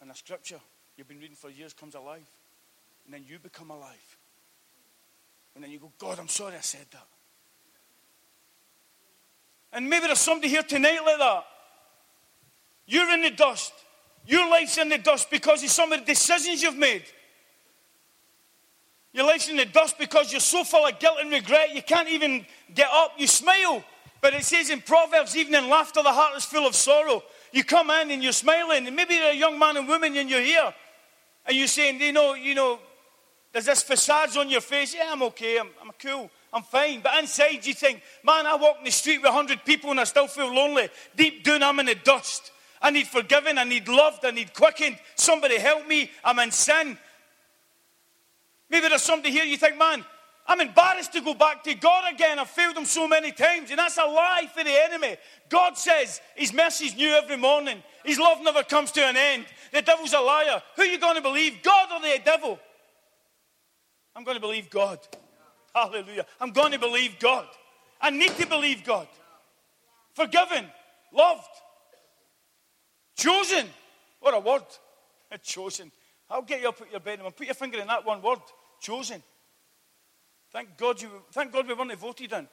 [0.00, 0.60] And a scripture
[0.96, 2.26] you've been reading for years comes alive.
[3.04, 4.16] And then you become alive.
[5.54, 7.06] And then you go, God, I'm sorry I said that.
[9.72, 11.44] And maybe there's somebody here tonight like that.
[12.86, 13.72] You're in the dust.
[14.26, 17.04] Your life's in the dust because of some of the decisions you've made.
[19.12, 22.08] Your life's in the dust because you're so full of guilt and regret you can't
[22.08, 23.12] even get up.
[23.18, 23.84] You smile.
[24.20, 27.22] But it says in Proverbs, even in laughter, the heart is full of sorrow.
[27.50, 30.30] You come in and you're smiling, and maybe you're a young man and woman and
[30.30, 30.72] you're here,
[31.44, 32.78] and you're saying, you know, you know,
[33.52, 34.94] there's this facade on your face.
[34.94, 35.58] Yeah, I'm okay.
[35.58, 36.30] I'm, I'm cool.
[36.52, 37.00] I'm fine.
[37.02, 40.04] But inside, you think, man, I walk in the street with 100 people and I
[40.04, 40.88] still feel lonely.
[41.16, 42.51] Deep down, I'm in the dust.
[42.82, 43.58] I need forgiven.
[43.58, 44.24] I need loved.
[44.24, 44.98] I need quickened.
[45.14, 46.10] Somebody help me.
[46.24, 46.98] I'm in sin.
[48.68, 50.04] Maybe there's somebody here you think, man,
[50.46, 52.38] I'm embarrassed to go back to God again.
[52.38, 53.70] I've failed him so many times.
[53.70, 55.16] And that's a lie for the enemy.
[55.48, 57.82] God says his mercy's new every morning.
[58.04, 59.46] His love never comes to an end.
[59.72, 60.62] The devil's a liar.
[60.76, 62.58] Who are you going to believe, God or the devil?
[64.16, 64.98] I'm going to believe God.
[65.74, 66.26] Hallelujah.
[66.40, 67.46] I'm going to believe God.
[68.00, 69.06] I need to believe God.
[70.14, 70.66] Forgiven,
[71.12, 71.48] loved,
[73.16, 73.66] chosen.
[74.20, 74.62] What a word.
[75.42, 75.90] chosen.
[76.30, 78.40] I'll get you up at your bed and put your finger in that one word.
[78.80, 79.22] Chosen.
[80.52, 82.48] Thank God you thank God we weren't voted in.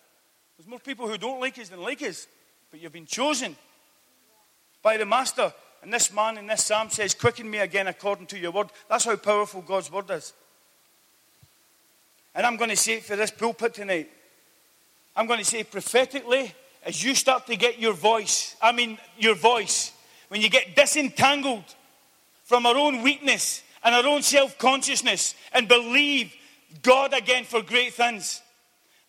[0.57, 2.27] There's more people who don't like us than like us.
[2.71, 3.55] But you've been chosen
[4.81, 5.53] by the Master.
[5.81, 8.67] And this man in this psalm says, Quicken me again according to your word.
[8.89, 10.33] That's how powerful God's word is.
[12.35, 14.09] And I'm going to say it for this pulpit tonight.
[15.15, 19.35] I'm going to say prophetically, as you start to get your voice, I mean, your
[19.35, 19.93] voice,
[20.29, 21.63] when you get disentangled
[22.45, 26.33] from our own weakness and our own self consciousness and believe
[26.81, 28.41] God again for great things,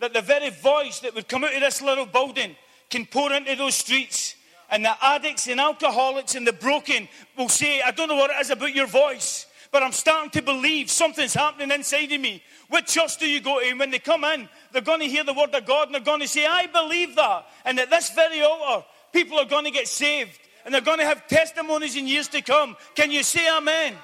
[0.01, 2.57] that the very voice that would come out of this little building
[2.89, 4.35] can pour into those streets.
[4.71, 8.41] And the addicts and alcoholics and the broken will say, I don't know what it
[8.41, 12.43] is about your voice, but I'm starting to believe something's happening inside of me.
[12.69, 13.67] What church do you go to?
[13.67, 16.03] And when they come in, they're going to hear the word of God and they're
[16.03, 17.47] going to say, I believe that.
[17.65, 21.05] And at this very altar, people are going to get saved and they're going to
[21.05, 22.77] have testimonies in years to come.
[22.95, 23.95] Can you say amen?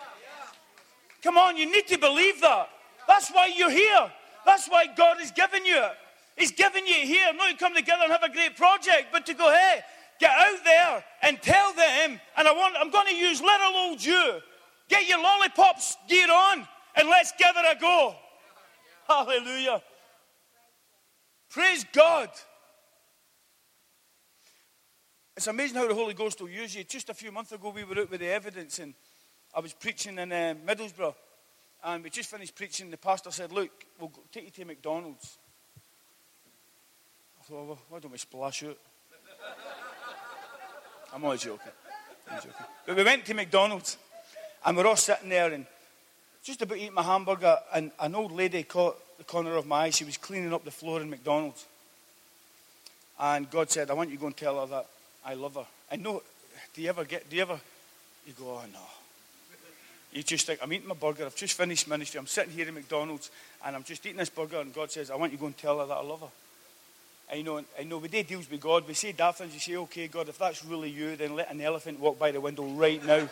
[1.22, 2.68] Come on, you need to believe that.
[3.08, 4.12] That's why you're here.
[4.44, 5.92] That's why God has given you it.
[6.36, 9.34] He's given you here not to come together and have a great project, but to
[9.34, 9.80] go, hey,
[10.20, 14.04] get out there and tell them, and I want, I'm going to use little old
[14.04, 14.40] you
[14.88, 18.14] Get your lollipops gear on and let's give it a go.
[19.08, 19.82] Hallelujah.
[21.50, 22.30] Praise God.
[25.36, 26.82] It's amazing how the Holy Ghost will use you.
[26.84, 28.94] Just a few months ago, we were out with the evidence, and
[29.54, 31.14] I was preaching in uh, Middlesbrough,
[31.84, 32.90] and we just finished preaching.
[32.90, 35.36] The pastor said, "Look, we'll take you to McDonald's."
[37.38, 38.78] I thought, well, why don't we splash out?
[41.14, 41.72] I'm only joking.
[42.30, 42.52] I'm joking.
[42.86, 43.98] But we went to McDonald's.
[44.64, 45.66] And we're all sitting there and
[46.42, 49.90] just about eating my hamburger, and an old lady caught the corner of my eye.
[49.90, 51.66] She was cleaning up the floor in McDonald's.
[53.20, 54.86] And God said, I want you to go and tell her that
[55.26, 55.66] I love her.
[55.90, 56.22] And no,
[56.72, 57.60] do you ever get, do you ever,
[58.26, 58.78] you go, oh no.
[60.12, 62.74] You just think, I'm eating my burger, I've just finished ministry, I'm sitting here in
[62.74, 63.30] McDonald's,
[63.66, 65.58] and I'm just eating this burger, and God says, I want you to go and
[65.58, 66.28] tell her that I love her.
[67.30, 68.86] I know, I know we do deals with God.
[68.86, 69.52] We say daft things.
[69.52, 72.40] You say, okay, God, if that's really you, then let an elephant walk by the
[72.40, 73.28] window right now.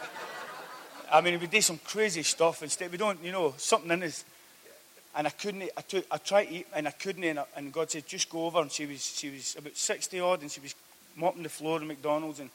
[1.13, 2.91] I mean, we do some crazy stuff instead.
[2.91, 4.25] We don't, you know, something in us.
[5.17, 7.23] And I couldn't, I, took, I tried to eat and I couldn't.
[7.23, 8.61] And, I, and God said, just go over.
[8.61, 10.75] And she was, she was about 60 odd and she was
[11.17, 12.41] mopping the floor in McDonald's.
[12.41, 12.51] And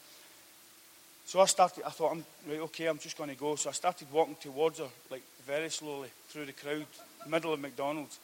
[1.25, 3.55] so I started, I thought, I'm right, okay, I'm just going to go.
[3.55, 6.85] So I started walking towards her, like very slowly through the crowd,
[7.27, 8.19] middle of McDonald's.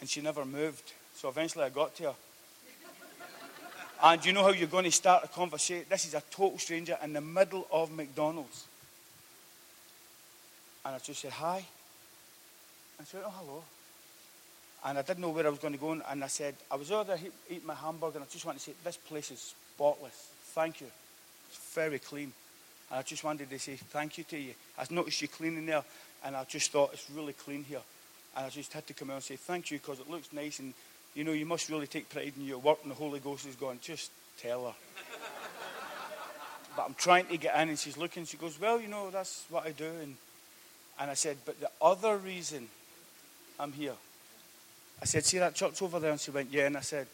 [0.00, 0.92] And she never moved.
[1.14, 2.14] So eventually I got to her.
[4.02, 5.86] And you know how you're going to start a conversation?
[5.88, 8.66] This is a total stranger in the middle of McDonald's.
[10.84, 11.64] And I just said, hi.
[12.98, 13.62] And she said, oh, hello.
[14.84, 15.92] And I didn't know where I was going to go.
[15.92, 17.18] And I said, I was over there
[17.48, 20.28] eating my hamburger, and I just wanted to say, this place is spotless.
[20.54, 20.88] Thank you.
[21.48, 22.32] It's very clean.
[22.90, 24.54] And I just wanted to say thank you to you.
[24.78, 25.84] I noticed you cleaning there,
[26.24, 27.80] and I just thought it's really clean here.
[28.36, 30.58] And I just had to come out and say thank you because it looks nice
[30.58, 30.74] and
[31.14, 33.54] you know, you must really take pride in your work, and the Holy Ghost is
[33.54, 34.74] going, just tell her.
[36.76, 38.24] but I'm trying to get in, and she's looking.
[38.24, 39.86] She goes, well, you know, that's what I do.
[40.02, 40.16] And,
[40.98, 42.66] and I said, but the other reason
[43.60, 43.94] I'm here,
[45.02, 46.12] I said, see that church over there?
[46.12, 46.66] And she went, yeah.
[46.66, 47.06] And I said,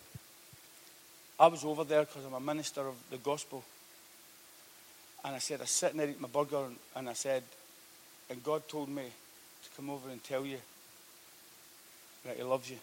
[1.38, 3.64] I was over there because I'm a minister of the gospel.
[5.24, 7.42] And I said, I was sitting there eating my burger, and, and I said,
[8.28, 10.58] and God told me to come over and tell you
[12.24, 12.76] that He loves you.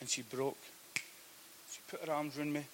[0.00, 0.58] And she broke.
[1.70, 2.64] She put her arms around me,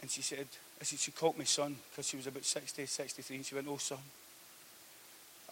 [0.00, 0.46] and she said,
[0.82, 3.78] said, she called me son because she was about 60, 63, and she went, oh,
[3.78, 3.98] son.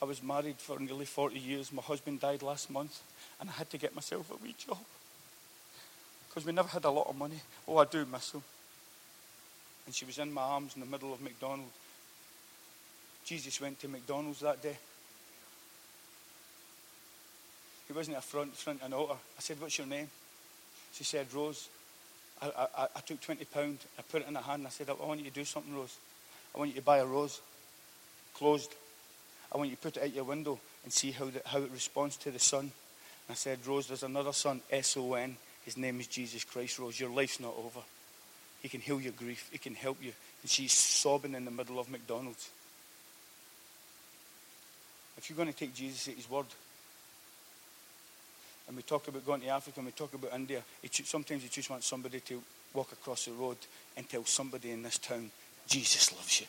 [0.00, 1.72] I was married for nearly 40 years.
[1.72, 3.00] My husband died last month,
[3.40, 4.78] and I had to get myself a wee job
[6.28, 7.40] because we never had a lot of money.
[7.68, 8.42] Oh, I do miss him.
[9.86, 11.70] And she was in my arms in the middle of McDonald's.
[13.24, 14.76] Jesus went to McDonald's that day.
[17.86, 19.14] He wasn't a front, front an altar.
[19.14, 20.08] I said, What's your name?
[20.92, 21.68] She said, Rose.
[22.42, 23.46] I, I, I took £20,
[23.98, 25.74] I put it in her hand, and I said, I want you to do something,
[25.74, 25.96] Rose.
[26.54, 27.40] I want you to buy a rose,
[28.34, 28.74] closed.
[29.54, 31.70] I want you to put it out your window and see how, the, how it
[31.70, 32.60] responds to the sun.
[32.60, 32.72] And
[33.30, 35.36] I said, Rose, there's another son, S O N.
[35.64, 36.98] His name is Jesus Christ, Rose.
[36.98, 37.80] Your life's not over.
[38.60, 40.12] He can heal your grief, He can help you.
[40.42, 42.50] And she's sobbing in the middle of McDonald's.
[45.16, 46.46] If you're going to take Jesus at His word,
[48.66, 51.70] and we talk about going to Africa and we talk about India, sometimes you just
[51.70, 53.58] want somebody to walk across the road
[53.96, 55.30] and tell somebody in this town,
[55.66, 56.46] Jesus loves you.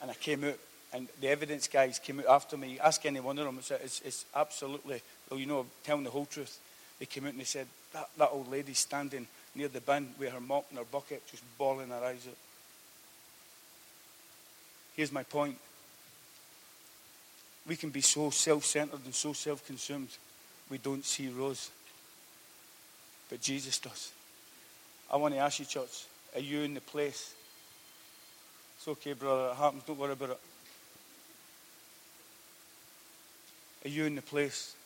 [0.00, 0.58] And I came out,
[0.92, 2.78] and the evidence guys came out after me.
[2.78, 3.58] Ask any one of them.
[3.58, 6.58] It's, it's, it's absolutely, well, you know, telling the whole truth.
[6.98, 10.32] They came out and they said, that, that old lady standing near the bin with
[10.32, 12.36] her mop and her bucket, just bawling her eyes out.
[14.94, 15.58] Here's my point.
[17.66, 20.08] We can be so self centered and so self consumed,
[20.70, 21.70] we don't see Rose.
[23.28, 24.12] But Jesus does.
[25.12, 26.04] I want to ask you, church,
[26.34, 27.34] are you in the place?
[28.86, 30.40] It's okay, brother, it happens, don't worry about it.
[33.84, 34.76] Are you in the place?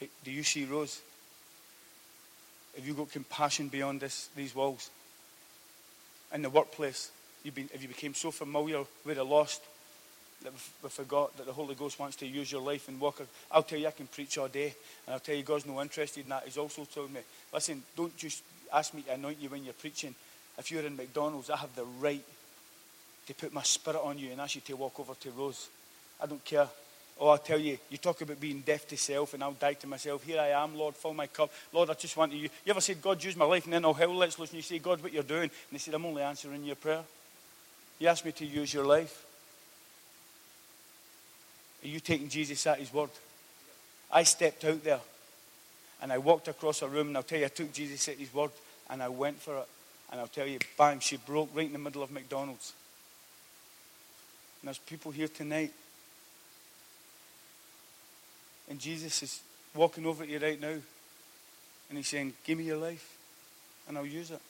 [0.00, 1.02] Do you see Rose?
[2.74, 4.88] Have you got compassion beyond this, these walls?
[6.32, 7.10] In the workplace,
[7.44, 9.60] you've been, have you become so familiar with the lost
[10.42, 13.20] that we forgot that the Holy Ghost wants to use your life and work?
[13.52, 14.74] I'll tell you, I can preach all day,
[15.06, 16.44] and I'll tell you, God's no interested in that.
[16.46, 17.20] He's also told me,
[17.52, 20.14] listen, don't just ask me to anoint you when you're preaching.
[20.56, 22.24] If you're in McDonald's, I have the right
[23.26, 25.68] to put my spirit on you and ask you to walk over to Rose.
[26.22, 26.68] I don't care.
[27.18, 29.86] Oh, I tell you, you talk about being deaf to self, and I'll die to
[29.86, 30.22] myself.
[30.22, 31.50] Here I am, Lord, fill my cup.
[31.72, 32.42] Lord, I just want you.
[32.42, 34.56] You ever said, God, use my life, and then, oh, hell, let's listen.
[34.56, 35.44] You say, God, what you're doing.
[35.44, 37.02] And he said, I'm only answering your prayer.
[37.98, 39.24] You asked me to use your life.
[41.82, 43.10] Are you taking Jesus at his word?
[44.12, 45.00] I stepped out there,
[46.02, 48.32] and I walked across a room, and I'll tell you, I took Jesus at his
[48.34, 48.50] word,
[48.90, 49.68] and I went for it.
[50.12, 52.74] And I'll tell you, bang, she broke right in the middle of McDonald's.
[54.66, 55.72] There's people here tonight
[58.68, 59.40] and Jesus is
[59.74, 60.74] walking over to you right now.
[61.88, 63.16] And he's saying, Give me your life,
[63.88, 64.40] and I'll use it.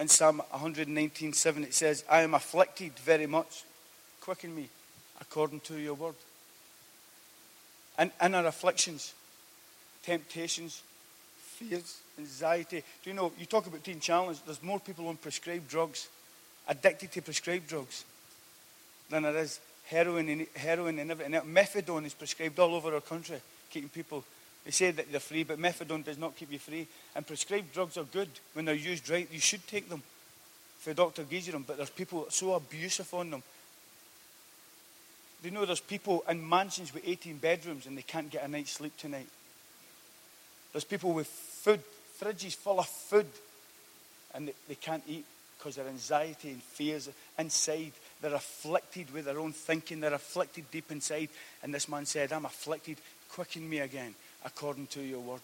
[0.00, 3.64] In Psalm 119 7, it says, I am afflicted very much.
[4.20, 4.68] Quicken me
[5.20, 6.14] according to your word.
[7.98, 9.14] And in our afflictions,
[10.02, 10.82] temptations,
[11.38, 12.82] fears, anxiety.
[13.02, 16.08] Do you know, you talk about teen challenge, there's more people on prescribed drugs,
[16.68, 18.04] addicted to prescribed drugs,
[19.10, 21.34] than there is heroin and, heroin and everything.
[21.40, 24.24] Methadone is prescribed all over our country, keeping people.
[24.64, 26.86] They say that they're free, but methadone does not keep you free.
[27.16, 29.28] And prescribed drugs are good when they're used right.
[29.32, 30.02] You should take them
[30.80, 33.42] For doctor gives them, but there's people so abusive on them.
[35.42, 38.48] Do you know there's people in mansions with 18 bedrooms and they can't get a
[38.48, 39.28] night's sleep tonight?
[40.72, 41.80] There's people with food,
[42.20, 43.26] fridges full of food,
[44.34, 45.24] and they, they can't eat
[45.56, 50.00] because their anxiety and fears inside they're afflicted with their own thinking.
[50.00, 51.30] They're afflicted deep inside.
[51.62, 52.98] And this man said, I'm afflicted.
[53.30, 55.40] Quicken me again according to your word.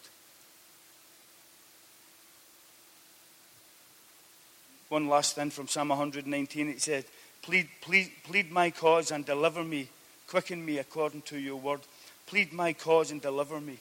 [4.88, 6.68] One last thing from Psalm 119.
[6.68, 7.04] It said,
[7.42, 9.88] plead, plead, plead my cause and deliver me.
[10.28, 11.80] Quicken me according to your word.
[12.26, 13.78] Plead my cause and deliver me.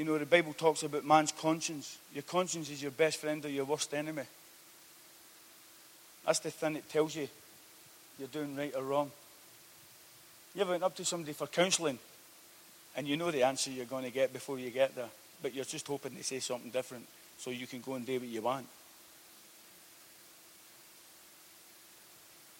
[0.00, 1.98] You know, the Bible talks about man's conscience.
[2.14, 4.22] Your conscience is your best friend or your worst enemy.
[6.24, 7.28] That's the thing that tells you
[8.18, 9.10] you're doing right or wrong.
[10.54, 11.98] You ever went up to somebody for counselling
[12.96, 15.10] and you know the answer you're going to get before you get there,
[15.42, 17.04] but you're just hoping they say something different
[17.36, 18.66] so you can go and do what you want.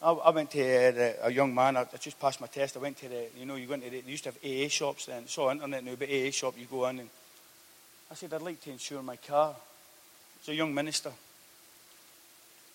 [0.03, 2.77] I, went to uh, a young man, I, just passed my test.
[2.77, 4.69] I went to the, you know, you went to the, they used to have AA
[4.69, 5.23] shops then.
[5.23, 7.09] It's all internet now, but AA shop, you go in and
[8.11, 9.55] I said, I'd like to insure my car.
[10.41, 11.13] It's a young minister.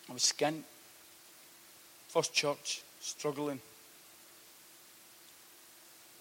[0.09, 0.61] I was skint.
[2.07, 3.59] First church, struggling.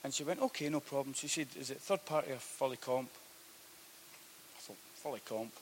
[0.02, 1.14] And she went, okay, no problem.
[1.14, 3.08] She said, is it third party or fully comp?
[4.56, 5.52] I thought, fully comp.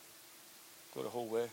[0.95, 1.47] Go the whole way.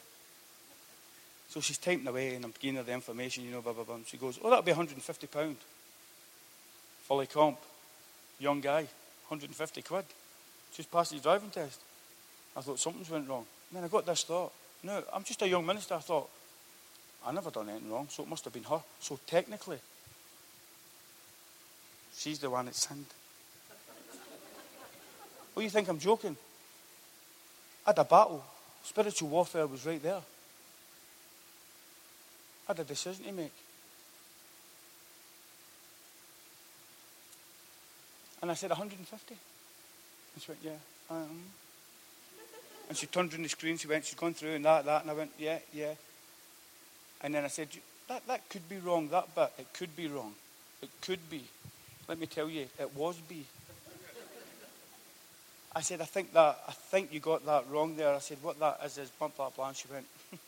[1.50, 3.95] So she's typing away and I'm giving her the information, you know, blah, blah, blah.
[3.95, 5.56] And she goes, oh, that'll be £150.
[7.02, 7.58] Fully comp.
[8.39, 8.82] Young guy,
[9.28, 10.06] 150 quid.
[10.74, 11.80] Just passed his driving test.
[12.56, 13.45] I thought something's went wrong.
[13.70, 14.52] And then I got this thought.
[14.84, 15.95] No, I'm just a young minister.
[15.95, 16.30] I thought,
[17.26, 18.82] I never done anything wrong, so it must have been her.
[19.00, 19.78] So technically,
[22.16, 23.06] she's the one that sinned.
[25.54, 26.38] What do you think I'm joking?
[27.86, 28.43] I had a battle.
[28.84, 30.22] Spiritual warfare was right there.
[32.68, 33.52] I had a decision to make.
[38.41, 39.36] And I said, 150.
[40.34, 40.72] And she went, yeah.
[41.10, 41.43] Um.
[42.90, 45.04] And she turned on the screen, she went, she's gone through and that, that.
[45.04, 45.94] And I went, yeah, yeah.
[47.22, 47.68] And then I said,
[48.08, 49.54] that, that could be wrong, that bit.
[49.60, 50.34] It could be wrong.
[50.82, 51.44] It could be.
[52.08, 53.46] Let me tell you, it was B.
[55.76, 58.16] I said, I think that, I think you got that wrong there.
[58.16, 59.68] I said, what that is is blah, blah, blah.
[59.68, 60.06] And she went,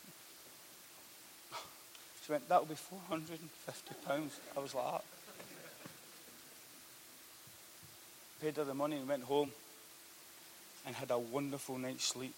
[2.26, 4.40] she went, that'll be 450 pounds.
[4.56, 5.04] I was like, that.
[8.40, 9.52] Paid her the money and went home
[10.86, 12.34] and had a wonderful night's sleep.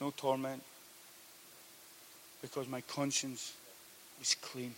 [0.00, 0.62] No torment
[2.42, 3.54] because my conscience
[4.18, 4.74] was clean.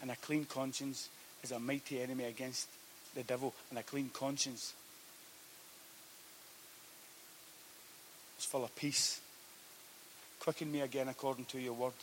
[0.00, 1.08] And a clean conscience
[1.42, 2.68] is a mighty enemy against
[3.14, 3.54] the devil.
[3.70, 4.74] And a clean conscience
[8.38, 9.20] is full of peace.
[10.40, 11.94] Quicken me again according to your word.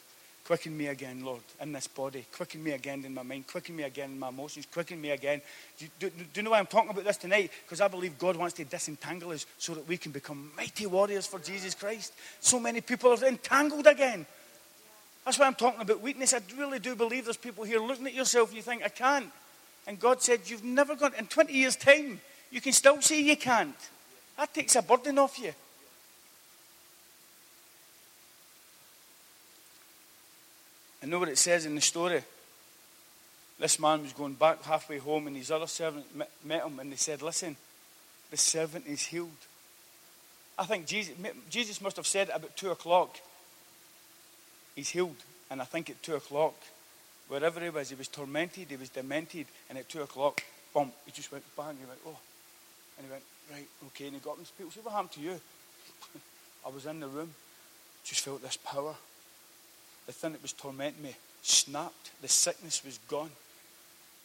[0.45, 2.25] Quicken me again, Lord, in this body.
[2.35, 3.47] Quicken me again in my mind.
[3.47, 4.65] Quicken me again in my emotions.
[4.65, 5.41] Quicken me again.
[5.77, 7.49] Do, do, do you know why I'm talking about this tonight?
[7.63, 11.25] Because I believe God wants to disentangle us so that we can become mighty warriors
[11.25, 12.11] for Jesus Christ.
[12.41, 14.25] So many people are entangled again.
[15.23, 16.33] That's why I'm talking about weakness.
[16.33, 19.31] I really do believe there's people here looking at yourself and you think, I can't.
[19.87, 22.19] And God said, You've never got, in 20 years' time,
[22.51, 23.75] you can still say you can't.
[24.37, 25.53] That takes a burden off you.
[31.03, 32.23] I know what it says in the story.
[33.59, 36.95] This man was going back halfway home, and his other servant met him, and they
[36.95, 37.57] said, Listen,
[38.31, 39.29] the servant is healed.
[40.57, 41.13] I think Jesus,
[41.49, 43.19] Jesus must have said about 2 o'clock,
[44.75, 45.17] He's healed.
[45.51, 46.55] And I think at 2 o'clock,
[47.27, 50.41] wherever he was, he was tormented, he was demented, and at 2 o'clock,
[50.73, 52.17] boom, he just went bang, he went, Oh.
[52.97, 54.05] And he went, Right, okay.
[54.05, 55.41] And he got and people said, What happened to you?
[56.65, 57.33] I was in the room,
[58.05, 58.95] just felt this power
[60.05, 62.11] the thing that was tormenting me snapped.
[62.21, 63.31] The sickness was gone.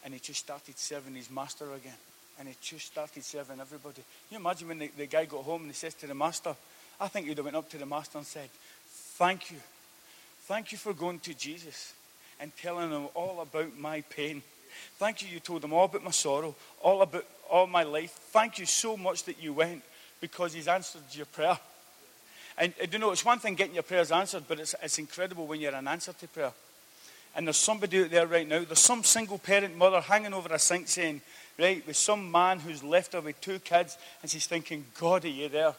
[0.04, 1.96] And he just started serving his master again.
[2.38, 3.94] And he just started serving everybody.
[3.94, 6.54] Can you imagine when the, the guy got home and he says to the master,
[7.00, 8.48] I think he'd have went up to the master and said,
[8.88, 9.58] Thank you.
[10.42, 11.92] Thank you for going to Jesus
[12.40, 14.42] and telling him all about my pain.
[14.98, 18.12] Thank you, you told him all about my sorrow, all about all my life.
[18.12, 19.82] Thank you so much that you went
[20.20, 21.58] because he's answered your prayer.
[22.58, 25.60] And you know, it's one thing getting your prayers answered, but it's, it's incredible when
[25.60, 26.52] you're an answer to prayer.
[27.36, 30.58] And there's somebody out there right now, there's some single parent mother hanging over a
[30.58, 31.20] sink saying,
[31.56, 35.28] right, with some man who's left her with two kids, and she's thinking, God, are
[35.28, 35.74] you there?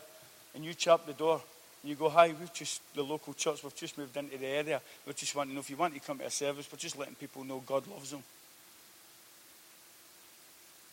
[0.55, 1.41] And you chap the door.
[1.83, 4.81] And you go, hi, we've just, the local church, we've just moved into the area.
[5.05, 6.97] We just want to know if you want to come to a service, we're just
[6.97, 8.23] letting people know God loves them.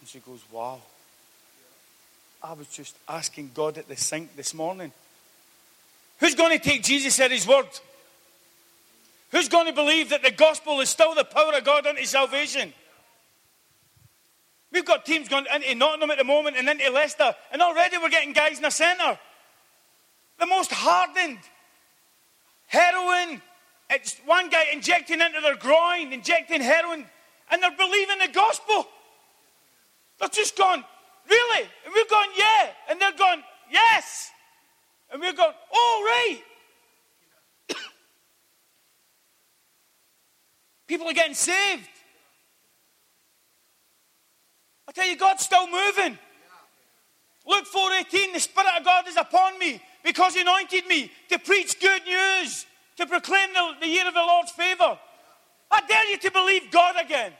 [0.00, 0.80] And she goes, wow.
[2.42, 4.92] I was just asking God at the sink this morning
[6.18, 7.66] Who's going to take Jesus at his word?
[9.32, 12.72] Who's going to believe that the gospel is still the power of God unto salvation?
[14.72, 18.08] We've got teams going into Nottingham at the moment and into Leicester, and already we're
[18.08, 19.18] getting guys in the centre.
[20.38, 21.38] The most hardened.
[22.66, 23.42] Heroin.
[23.88, 27.06] It's one guy injecting into their groin, injecting heroin,
[27.50, 28.86] and they're believing the gospel.
[30.18, 30.82] They're just going,
[31.28, 31.68] really?
[31.84, 32.70] And we're going, yeah.
[32.90, 34.30] And they're going, yes.
[35.16, 36.42] And we're going, all right.
[40.86, 41.88] People are getting saved.
[44.86, 46.18] I tell you, God's still moving.
[47.46, 51.80] Luke 4:18, the Spirit of God is upon me because He anointed me to preach
[51.80, 52.66] good news,
[52.98, 54.98] to proclaim the, the year of the Lord's favor.
[55.70, 57.32] I dare you to believe God again.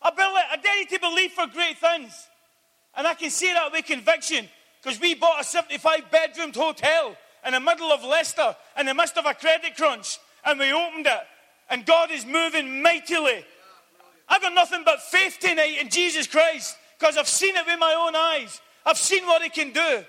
[0.00, 0.12] I,
[0.52, 2.28] I dare you to believe for great things.
[2.94, 4.48] And I can say that with conviction
[4.86, 9.16] because we bought a 75 bedroomed hotel in the middle of Leicester in the midst
[9.16, 11.22] of a credit crunch and we opened it.
[11.68, 13.44] And God is moving mightily.
[14.28, 17.94] I've got nothing but faith tonight in Jesus Christ because I've seen it with my
[17.94, 18.60] own eyes.
[18.84, 20.04] I've seen what He can do.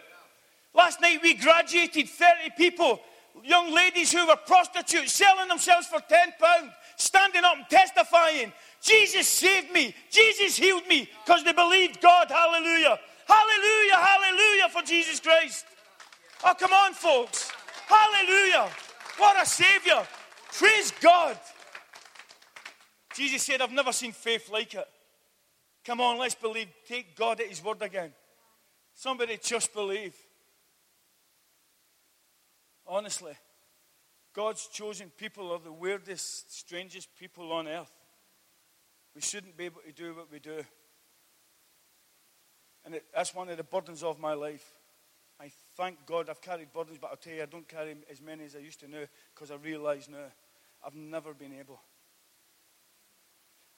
[0.76, 3.02] Last night we graduated 30 people,
[3.44, 8.54] young ladies who were prostitutes, selling themselves for £10, standing up and testifying,
[8.84, 12.30] Jesus saved me, Jesus healed me, because they believed God.
[12.30, 13.00] Hallelujah.
[13.28, 15.66] Hallelujah, hallelujah for Jesus Christ.
[16.44, 17.52] Oh, come on, folks.
[17.88, 18.70] Hallelujah.
[19.18, 20.06] What a Savior.
[20.54, 21.38] Praise God.
[23.16, 24.88] Jesus said, I've never seen faith like it.
[25.84, 26.68] Come on, let's believe.
[26.88, 28.12] Take God at His word again.
[28.94, 30.16] Somebody just believe.
[32.86, 33.34] Honestly,
[34.34, 37.92] God's chosen people are the weirdest, strangest people on earth.
[39.16, 40.64] We shouldn't be able to do what we do.
[42.88, 44.64] And it, that's one of the burdens of my life.
[45.42, 48.46] I thank God I've carried burdens, but I'll tell you, I don't carry as many
[48.46, 49.04] as I used to now
[49.36, 50.32] because I realize now
[50.86, 51.82] I've never been able.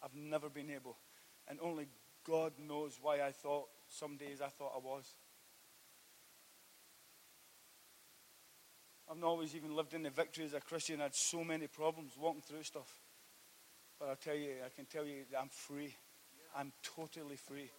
[0.04, 0.96] I've never been able.
[1.48, 1.88] And only
[2.24, 5.06] God knows why I thought some days I thought I was.
[9.10, 11.00] I've not always even lived in the victory as a Christian.
[11.00, 12.94] I had so many problems walking through stuff.
[14.00, 15.96] But I tell you, I can tell you that I'm free.
[16.56, 17.72] I'm totally free.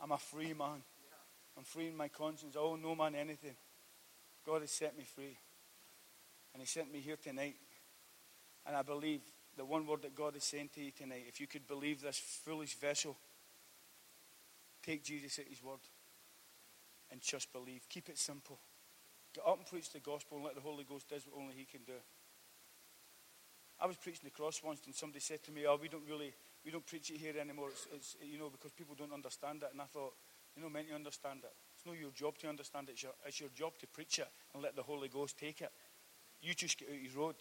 [0.00, 0.82] I'm a free man.
[1.56, 2.56] I'm free in my conscience.
[2.58, 3.56] Oh, no man anything.
[4.44, 5.36] God has set me free.
[6.52, 7.56] And He sent me here tonight.
[8.66, 9.20] And I believe
[9.56, 12.18] the one word that God is saying to you tonight, if you could believe this
[12.18, 13.16] foolish vessel,
[14.82, 15.80] take Jesus at His word
[17.10, 17.82] and just believe.
[17.88, 18.58] Keep it simple.
[19.34, 21.64] Get up and preach the gospel and let the Holy Ghost do what only He
[21.64, 21.98] can do.
[23.80, 26.32] I was preaching the cross once and somebody said to me, oh, we don't really,
[26.64, 27.68] we don't preach it here anymore.
[27.68, 29.68] It's, it's you know, because people don't understand it.
[29.72, 30.14] And I thought,
[30.56, 31.52] you know, meant to understand it.
[31.76, 32.92] It's not your job to understand it.
[32.92, 35.70] It's your, it's your job to preach it and let the Holy Ghost take it.
[36.40, 37.36] You just get out his road.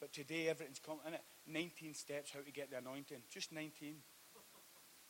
[0.00, 1.22] But today everything's coming in it.
[1.46, 3.18] 19 steps how to get the anointing.
[3.30, 3.96] Just 19.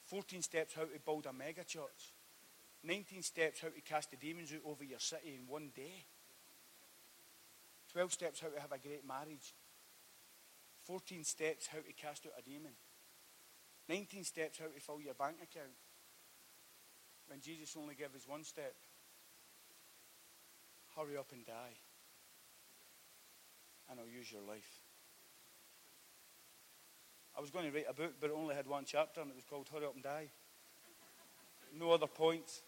[0.06, 2.12] 14 steps how to build a mega church.
[2.82, 6.04] 19 steps how to cast the demons out over your city in one day.
[7.92, 9.54] 12 steps how to have a great marriage.
[10.90, 12.72] 14 steps how to cast out a demon.
[13.88, 15.70] 19 steps how to fill your bank account.
[17.28, 18.74] When Jesus only gave us one step.
[20.96, 21.78] Hurry up and die.
[23.88, 24.80] And I'll use your life.
[27.38, 29.36] I was going to write a book, but it only had one chapter, and it
[29.36, 30.28] was called Hurry Up and Die.
[31.78, 32.62] No other points.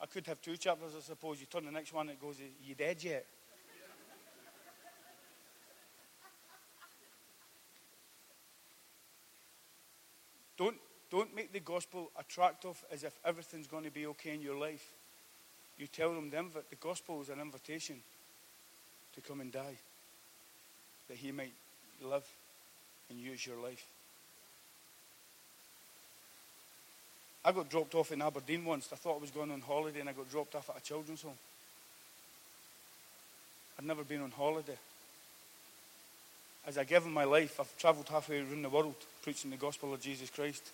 [0.00, 1.40] I could have two chapters, I suppose.
[1.40, 3.26] You turn the next one, it goes, you dead yet?
[11.12, 14.82] Don't, make the gospel attractive as if everything's going to be okay in your life.
[15.78, 17.96] You tell them the, the gospel is an invitation
[19.14, 19.76] to come and die,
[21.08, 21.52] that he might
[22.02, 22.24] live
[23.10, 23.84] and use your life.
[27.44, 28.88] I got dropped off in Aberdeen once.
[28.90, 31.20] I thought I was going on holiday and I got dropped off at a children's
[31.20, 31.32] home.
[33.78, 34.78] I'd never been on holiday.
[36.66, 39.92] As I give him my life, I've travelled halfway around the world preaching the gospel
[39.92, 40.70] of Jesus Christ.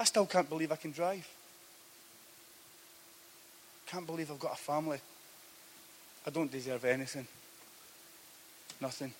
[0.00, 1.26] I still can't believe I can drive.
[3.86, 5.00] Can't believe I've got a family.
[6.26, 7.26] I don't deserve anything.
[8.80, 9.12] Nothing.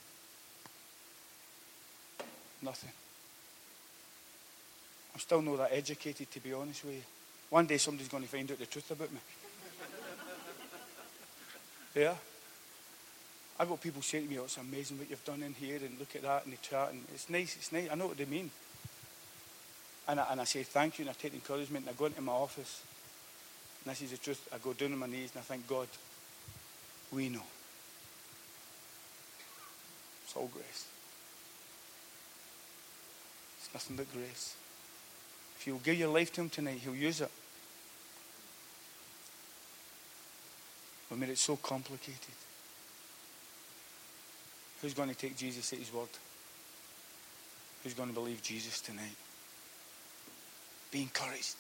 [2.63, 2.91] Nothing.
[5.15, 7.03] I'm still not that educated, to be honest with you.
[7.51, 9.19] One day somebody's going to find out the truth about me.
[12.03, 12.15] yeah?
[13.59, 15.99] I've got people saying to me, oh, it's amazing what you've done in here, and
[15.99, 17.89] look at that, and the chat, and it's nice, it's nice.
[17.91, 18.51] I know what they mean.
[20.09, 22.23] And I, and I say thank you, and I take encouragement, and I go into
[22.23, 22.83] my office,
[23.85, 24.49] and this is the truth.
[24.53, 25.87] I go down on my knees, and I thank God,
[27.13, 27.43] we know.
[30.25, 30.87] It's all grace.
[33.59, 34.55] It's nothing but grace.
[35.59, 37.31] If you'll give your life to Him tonight, He'll use it.
[41.11, 42.35] We made it so complicated.
[44.83, 46.09] Who's going to take Jesus at his word?
[47.83, 49.17] Who's going to believe Jesus tonight?
[50.91, 51.57] Be encouraged.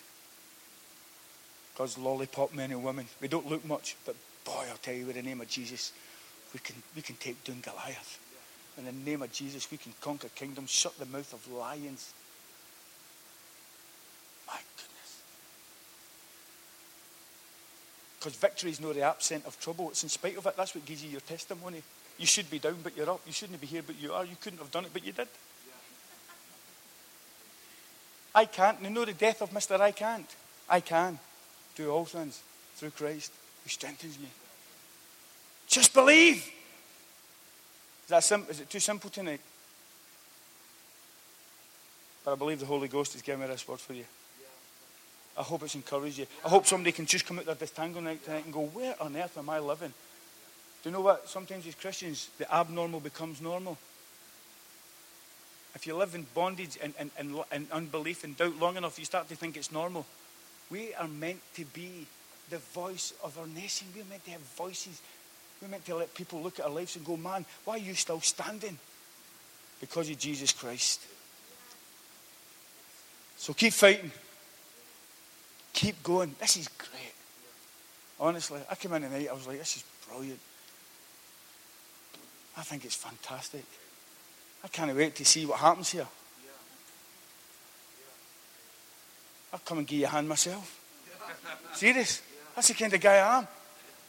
[1.76, 3.06] God's lollipop men and women.
[3.20, 5.92] We don't look much, but boy, I'll tell you, with the name of Jesus,
[6.52, 8.18] we can, we can take down Goliath.
[8.78, 12.12] In the name of Jesus, we can conquer kingdoms, shut the mouth of lions.
[14.46, 15.22] My goodness.
[18.18, 19.90] Because victory is not the absence of trouble.
[19.90, 20.56] It's in spite of it.
[20.56, 21.82] That's what gives you your testimony.
[22.18, 23.20] You should be down, but you're up.
[23.26, 24.24] You shouldn't be here, but you are.
[24.24, 25.28] You couldn't have done it, but you did.
[28.38, 28.80] I can't.
[28.80, 29.80] You know the death of Mr.
[29.80, 30.36] I can't.
[30.68, 31.18] I can
[31.74, 32.40] do all things
[32.76, 33.32] through Christ
[33.64, 34.28] who strengthens me.
[35.66, 36.36] Just believe.
[36.36, 39.40] Is, that sim- is it too simple tonight?
[42.24, 44.04] But I believe the Holy Ghost has given me this word for you.
[45.36, 46.26] I hope it's encouraged you.
[46.44, 49.36] I hope somebody can just come out tangle night tonight and go, Where on earth
[49.36, 49.92] am I living?
[50.84, 51.28] Do you know what?
[51.28, 53.78] Sometimes as Christians, the abnormal becomes normal.
[55.78, 59.04] If you live in bondage and, and, and, and unbelief and doubt long enough, you
[59.04, 60.06] start to think it's normal.
[60.72, 62.04] We are meant to be
[62.50, 63.86] the voice of our nation.
[63.94, 65.00] We're meant to have voices.
[65.62, 67.94] We're meant to let people look at our lives and go, man, why are you
[67.94, 68.76] still standing?
[69.80, 71.00] Because of Jesus Christ.
[73.36, 74.10] So keep fighting.
[75.74, 76.34] Keep going.
[76.40, 77.14] This is great.
[78.18, 80.40] Honestly, I came in tonight, I was like, this is brilliant.
[82.56, 83.64] I think it's fantastic.
[84.64, 86.06] I can't wait to see what happens here.
[89.52, 90.80] I'll come and give you a hand myself.
[91.74, 92.22] Serious.
[92.54, 93.48] That's the kind of guy I am.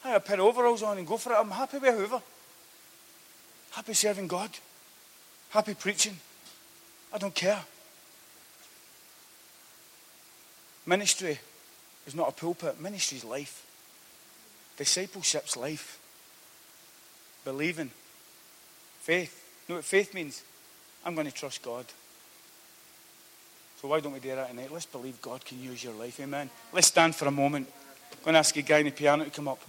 [0.04, 1.38] I have a pair of overalls on and go for it.
[1.38, 2.22] I'm happy with whoever.
[3.72, 4.50] Happy serving God.
[5.50, 6.18] Happy preaching.
[7.14, 7.62] I don't care.
[10.86, 11.40] Ministry
[12.08, 12.82] is not a pulpit.
[12.82, 13.66] Ministry is life.
[14.78, 16.00] Discipleship's life.
[17.44, 17.92] Believing.
[19.02, 19.39] Faith.
[19.70, 20.44] Know what faith means?
[21.06, 21.86] I'm going to trust God.
[23.80, 24.72] So why don't we do that tonight?
[24.72, 26.20] Let's believe God can use your life.
[26.20, 26.50] Amen.
[26.74, 27.68] Let's stand for a moment.
[28.12, 29.62] I'm going to ask a guy in the piano to come up.